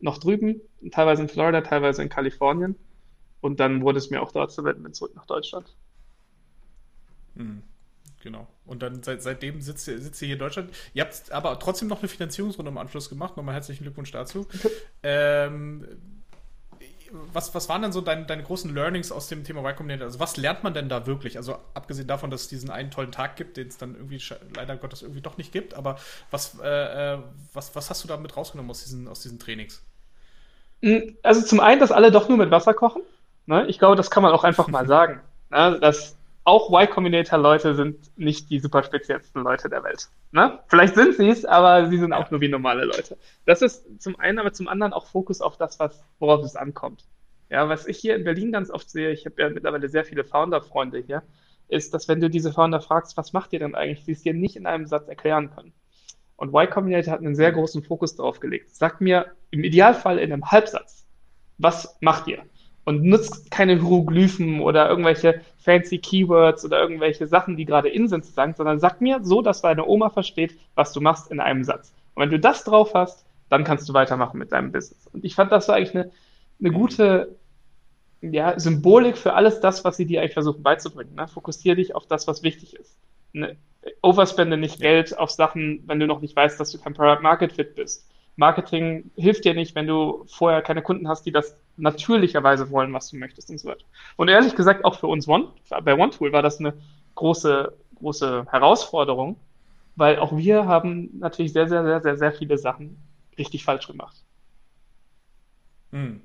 noch 0.00 0.18
drüben, 0.18 0.60
teilweise 0.90 1.22
in 1.22 1.28
Florida, 1.28 1.60
teilweise 1.60 2.02
in 2.02 2.08
Kalifornien. 2.08 2.74
Und 3.40 3.60
dann 3.60 3.82
wurde 3.82 3.98
es 3.98 4.10
mir 4.10 4.20
auch 4.20 4.32
dort 4.32 4.52
zu 4.52 4.64
wenden, 4.64 4.92
zurück 4.92 5.14
nach 5.14 5.26
Deutschland. 5.26 5.74
Hm. 7.36 7.62
Genau. 8.22 8.46
Und 8.66 8.82
dann 8.82 9.02
seit, 9.02 9.22
seitdem 9.22 9.62
sitzt 9.62 9.88
ihr, 9.88 9.98
sitzt 9.98 10.20
ihr 10.20 10.26
hier 10.26 10.34
in 10.34 10.40
Deutschland. 10.40 10.70
Ihr 10.92 11.04
habt 11.04 11.32
aber 11.32 11.58
trotzdem 11.58 11.88
noch 11.88 12.00
eine 12.00 12.08
Finanzierungsrunde 12.08 12.70
im 12.70 12.76
Anschluss 12.76 13.08
gemacht. 13.08 13.36
Nochmal 13.36 13.54
herzlichen 13.54 13.84
Glückwunsch 13.84 14.10
dazu. 14.10 14.46
Ähm, 15.02 15.86
was, 17.32 17.54
was 17.54 17.68
waren 17.68 17.82
denn 17.82 17.92
so 17.92 18.00
deine, 18.00 18.26
deine 18.26 18.42
großen 18.42 18.74
Learnings 18.74 19.12
aus 19.12 19.28
dem 19.28 19.44
Thema 19.44 19.60
Y 19.60 19.76
Combinator? 19.76 20.06
Also 20.06 20.20
was 20.20 20.36
lernt 20.36 20.62
man 20.64 20.74
denn 20.74 20.88
da 20.88 21.06
wirklich? 21.06 21.36
Also 21.36 21.58
abgesehen 21.74 22.06
davon, 22.08 22.30
dass 22.30 22.42
es 22.42 22.48
diesen 22.48 22.70
einen 22.70 22.90
tollen 22.90 23.12
Tag 23.12 23.36
gibt, 23.36 23.56
den 23.56 23.68
es 23.68 23.78
dann 23.78 23.94
irgendwie 23.94 24.20
leider 24.54 24.76
Gottes 24.76 25.02
irgendwie 25.02 25.20
doch 25.22 25.36
nicht 25.36 25.52
gibt, 25.52 25.74
aber 25.74 25.98
was, 26.30 26.58
äh, 26.62 27.14
äh, 27.14 27.18
was, 27.52 27.74
was 27.76 27.90
hast 27.90 28.04
du 28.04 28.08
da 28.08 28.16
mit 28.16 28.36
rausgenommen 28.36 28.70
aus 28.70 28.84
diesen, 28.84 29.08
aus 29.08 29.20
diesen 29.20 29.38
Trainings? 29.38 29.82
Mm, 30.82 31.16
Also 31.22 31.42
zum 31.42 31.60
einen, 31.60 31.80
dass 31.80 31.92
alle 31.92 32.10
doch 32.10 32.28
nur 32.28 32.38
mit 32.38 32.50
Wasser 32.50 32.74
kochen. 32.74 33.02
Ne? 33.46 33.66
Ich 33.68 33.78
glaube, 33.78 33.96
das 33.96 34.10
kann 34.10 34.22
man 34.22 34.32
auch 34.32 34.44
einfach 34.44 34.68
mal 34.68 34.86
sagen. 34.86 35.20
Ne? 35.50 35.78
Dass 35.80 36.16
auch 36.44 36.70
Y 36.70 36.88
Combinator-Leute 36.88 37.74
sind 37.74 38.16
nicht 38.16 38.50
die 38.50 38.60
super 38.60 38.82
speziellsten 38.82 39.42
Leute 39.42 39.68
der 39.68 39.84
Welt. 39.84 40.08
Ne? 40.32 40.58
Vielleicht 40.68 40.94
sind 40.94 41.14
sie 41.14 41.28
es, 41.28 41.44
aber 41.44 41.88
sie 41.90 41.98
sind 41.98 42.12
auch 42.12 42.30
nur 42.30 42.40
wie 42.40 42.48
normale 42.48 42.84
Leute. 42.84 43.18
Das 43.44 43.62
ist 43.62 44.00
zum 44.00 44.18
einen, 44.18 44.38
aber 44.38 44.52
zum 44.52 44.68
anderen 44.68 44.92
auch 44.92 45.06
Fokus 45.06 45.40
auf 45.40 45.56
das, 45.56 45.78
was, 45.78 46.02
worauf 46.18 46.44
es 46.44 46.56
ankommt. 46.56 47.04
Ja, 47.50 47.68
was 47.68 47.86
ich 47.86 47.98
hier 47.98 48.16
in 48.16 48.24
Berlin 48.24 48.52
ganz 48.52 48.70
oft 48.70 48.88
sehe, 48.88 49.10
ich 49.10 49.26
habe 49.26 49.42
ja 49.42 49.50
mittlerweile 49.50 49.88
sehr 49.88 50.04
viele 50.04 50.24
Founder-Freunde 50.24 50.98
hier, 50.98 51.22
ist, 51.68 51.94
dass 51.94 52.08
wenn 52.08 52.20
du 52.20 52.30
diese 52.30 52.52
Founder 52.52 52.80
fragst, 52.80 53.16
was 53.16 53.32
macht 53.32 53.52
ihr 53.52 53.58
denn 53.58 53.74
eigentlich, 53.74 54.04
sie 54.04 54.12
es 54.12 54.22
dir 54.22 54.34
nicht 54.34 54.56
in 54.56 54.66
einem 54.66 54.86
Satz 54.86 55.08
erklären 55.08 55.50
können. 55.54 55.72
Und 56.36 56.54
Y 56.54 56.70
Combinator 56.70 57.12
hat 57.12 57.20
einen 57.20 57.34
sehr 57.34 57.52
großen 57.52 57.82
Fokus 57.82 58.16
darauf 58.16 58.40
gelegt. 58.40 58.74
Sagt 58.74 59.00
mir 59.00 59.26
im 59.50 59.62
Idealfall 59.62 60.18
in 60.18 60.32
einem 60.32 60.50
Halbsatz, 60.50 61.06
was 61.58 61.98
macht 62.00 62.28
ihr? 62.28 62.42
Und 62.84 63.04
nutzt 63.04 63.50
keine 63.50 63.74
Hieroglyphen 63.74 64.60
oder 64.60 64.88
irgendwelche 64.88 65.42
fancy 65.58 65.98
Keywords 65.98 66.64
oder 66.64 66.80
irgendwelche 66.80 67.26
Sachen, 67.26 67.56
die 67.56 67.66
gerade 67.66 67.88
in 67.88 68.08
sind, 68.08 68.24
zu 68.24 68.32
sagen, 68.32 68.54
sondern 68.56 68.80
sag 68.80 69.00
mir 69.00 69.20
so, 69.22 69.42
dass 69.42 69.62
deine 69.62 69.86
Oma 69.86 70.10
versteht, 70.10 70.56
was 70.74 70.92
du 70.92 71.00
machst 71.00 71.30
in 71.30 71.40
einem 71.40 71.62
Satz. 71.62 71.92
Und 72.14 72.22
wenn 72.22 72.30
du 72.30 72.40
das 72.40 72.64
drauf 72.64 72.94
hast, 72.94 73.24
dann 73.50 73.64
kannst 73.64 73.88
du 73.88 73.92
weitermachen 73.92 74.38
mit 74.38 74.52
deinem 74.52 74.72
Business. 74.72 75.06
Und 75.12 75.24
ich 75.24 75.34
fand 75.34 75.52
das 75.52 75.68
war 75.68 75.76
eigentlich 75.76 75.94
eine, 75.94 76.10
eine 76.60 76.70
gute 76.72 77.36
ja, 78.22 78.58
Symbolik 78.58 79.16
für 79.16 79.34
alles 79.34 79.60
das, 79.60 79.84
was 79.84 79.96
sie 79.96 80.06
dir 80.06 80.20
eigentlich 80.20 80.34
versuchen 80.34 80.62
beizubringen. 80.62 81.14
Ne? 81.14 81.26
Fokussiere 81.28 81.76
dich 81.76 81.94
auf 81.94 82.06
das, 82.06 82.26
was 82.26 82.42
wichtig 82.42 82.74
ist. 82.76 82.96
Ne? 83.32 83.56
Overspende 84.02 84.56
nicht 84.56 84.80
Geld 84.80 85.18
auf 85.18 85.30
Sachen, 85.30 85.82
wenn 85.86 86.00
du 86.00 86.06
noch 86.06 86.20
nicht 86.20 86.36
weißt, 86.36 86.60
dass 86.60 86.72
du 86.72 86.78
kein 86.78 86.94
Product 86.94 87.22
Market 87.22 87.52
Fit 87.52 87.74
bist. 87.74 88.06
Marketing 88.36 89.10
hilft 89.16 89.44
dir 89.44 89.54
nicht, 89.54 89.74
wenn 89.74 89.86
du 89.86 90.24
vorher 90.26 90.62
keine 90.62 90.82
Kunden 90.82 91.08
hast, 91.08 91.26
die 91.26 91.32
das 91.32 91.56
natürlicherweise 91.80 92.70
wollen, 92.70 92.92
was 92.92 93.10
du 93.10 93.16
möchtest 93.16 93.50
und 93.50 93.58
so 93.58 93.68
weiter. 93.68 93.84
Und 94.16 94.28
ehrlich 94.28 94.54
gesagt, 94.54 94.84
auch 94.84 94.98
für 94.98 95.06
uns 95.06 95.26
One, 95.28 95.48
bei 95.82 95.94
OneTool 95.94 96.32
war 96.32 96.42
das 96.42 96.60
eine 96.60 96.74
große, 97.14 97.72
große 97.96 98.46
Herausforderung, 98.50 99.36
weil 99.96 100.18
auch 100.18 100.36
wir 100.36 100.66
haben 100.66 101.10
natürlich 101.18 101.52
sehr, 101.52 101.68
sehr, 101.68 101.84
sehr, 101.84 102.00
sehr, 102.00 102.16
sehr 102.16 102.32
viele 102.32 102.58
Sachen 102.58 102.96
richtig 103.38 103.64
falsch 103.64 103.86
gemacht. 103.86 104.16
Hm. 105.92 106.20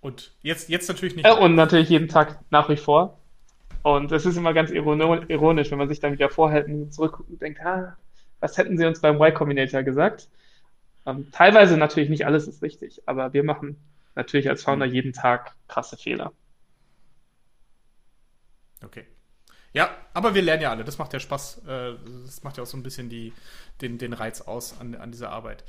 Und 0.00 0.32
jetzt, 0.42 0.68
jetzt 0.68 0.88
natürlich 0.88 1.16
nicht. 1.16 1.26
Äh, 1.26 1.32
und 1.32 1.54
natürlich 1.54 1.88
jeden 1.88 2.08
Tag 2.08 2.40
nach 2.50 2.68
wie 2.68 2.76
vor. 2.76 3.18
Und 3.82 4.12
es 4.12 4.26
ist 4.26 4.36
immer 4.36 4.52
ganz 4.52 4.70
ironisch, 4.70 5.70
wenn 5.70 5.78
man 5.78 5.88
sich 5.88 6.00
dann 6.00 6.12
wieder 6.12 6.28
vorhält 6.28 6.68
und 6.68 6.92
zurückguckt 6.92 7.30
und 7.30 7.40
denkt, 7.42 7.60
ah, 7.60 7.96
was 8.40 8.56
hätten 8.56 8.76
sie 8.76 8.86
uns 8.86 9.00
beim 9.00 9.16
Y 9.16 9.34
Combinator 9.34 9.82
gesagt? 9.82 10.28
Ähm, 11.04 11.28
teilweise 11.32 11.76
natürlich 11.76 12.08
nicht 12.08 12.26
alles 12.26 12.46
ist 12.46 12.62
richtig, 12.62 13.02
aber 13.06 13.32
wir 13.32 13.42
machen 13.42 13.76
natürlich 14.14 14.48
als 14.48 14.62
Founder 14.62 14.86
jeden 14.86 15.12
Tag 15.12 15.54
krasse 15.68 15.96
Fehler. 15.96 16.32
Okay. 18.84 19.06
Ja, 19.72 19.90
aber 20.12 20.34
wir 20.34 20.42
lernen 20.42 20.62
ja 20.62 20.70
alle. 20.70 20.84
Das 20.84 20.98
macht 20.98 21.12
ja 21.12 21.20
Spaß. 21.20 21.62
Äh, 21.66 21.94
Das 22.26 22.42
macht 22.42 22.56
ja 22.56 22.62
auch 22.62 22.66
so 22.66 22.76
ein 22.76 22.82
bisschen 22.82 23.08
die, 23.08 23.32
den, 23.80 23.98
den 23.98 24.12
Reiz 24.12 24.40
aus 24.42 24.78
an, 24.80 24.94
an 24.94 25.12
dieser 25.12 25.30
Arbeit. 25.30 25.64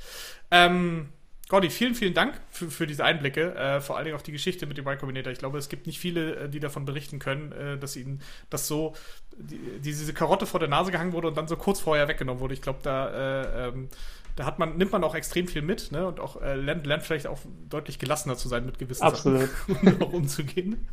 Ähm, 0.50 1.08
Gordy, 1.48 1.68
vielen, 1.70 1.94
vielen 1.94 2.14
Dank 2.14 2.40
für, 2.50 2.70
für 2.70 2.86
diese 2.86 3.04
Einblicke, 3.04 3.54
äh, 3.54 3.80
vor 3.80 3.96
allen 3.96 4.06
Dingen 4.06 4.16
auch 4.16 4.22
die 4.22 4.32
Geschichte 4.32 4.66
mit 4.66 4.78
dem 4.78 4.86
Y 4.86 4.98
Combinator. 4.98 5.32
Ich 5.32 5.38
glaube, 5.38 5.58
es 5.58 5.68
gibt 5.68 5.86
nicht 5.86 5.98
viele, 5.98 6.36
äh, 6.36 6.48
die 6.48 6.60
davon 6.60 6.84
berichten 6.86 7.18
können, 7.18 7.52
äh, 7.52 7.78
dass 7.78 7.96
ihnen 7.96 8.22
das 8.50 8.66
so, 8.66 8.94
die, 9.36 9.80
diese 9.80 10.12
Karotte 10.14 10.46
vor 10.46 10.60
der 10.60 10.68
Nase 10.70 10.90
gehangen 10.90 11.12
wurde 11.12 11.28
und 11.28 11.36
dann 11.36 11.48
so 11.48 11.56
kurz 11.56 11.80
vorher 11.80 12.08
weggenommen 12.08 12.40
wurde. 12.40 12.54
Ich 12.54 12.62
glaube, 12.62 12.80
da 12.82 13.08
äh, 13.42 13.68
ähm, 13.68 13.88
da 14.36 14.46
hat 14.46 14.58
man, 14.58 14.76
nimmt 14.76 14.90
man 14.92 15.04
auch 15.04 15.14
extrem 15.14 15.46
viel 15.46 15.62
mit, 15.62 15.92
ne? 15.92 16.06
Und 16.06 16.18
auch 16.18 16.42
äh, 16.42 16.56
lernt, 16.56 16.86
lernt 16.86 17.02
vielleicht 17.04 17.26
auch 17.26 17.38
deutlich 17.68 17.98
gelassener 17.98 18.36
zu 18.36 18.48
sein 18.48 18.66
mit 18.66 18.78
gewissen 18.78 19.04
Absolut. 19.04 19.48
Sachen, 19.68 19.96
um 19.96 20.02
auch 20.02 20.12
umzugehen. 20.12 20.88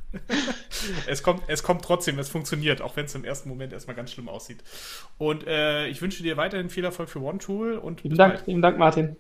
es, 1.08 1.24
kommt, 1.24 1.44
es 1.48 1.64
kommt 1.64 1.84
trotzdem, 1.84 2.20
es 2.20 2.30
funktioniert, 2.30 2.82
auch 2.82 2.96
wenn 2.96 3.06
es 3.06 3.16
im 3.16 3.24
ersten 3.24 3.50
Moment 3.50 3.74
erstmal 3.74 3.96
ganz 3.96 4.12
schlimm 4.12 4.30
aussieht. 4.30 4.64
Und 5.18 5.48
äh, 5.48 5.88
ich 5.88 6.02
wünsche 6.02 6.22
dir 6.22 6.38
weiterhin 6.38 6.70
viel 6.70 6.86
Erfolg 6.86 7.10
für 7.10 7.22
One 7.22 7.40
Tool 7.40 7.74
und 7.78 8.02
vielen 8.02 8.18
Dank, 8.18 8.42
vielen 8.46 8.62
Dank, 8.62 8.78
Martin. 8.78 9.18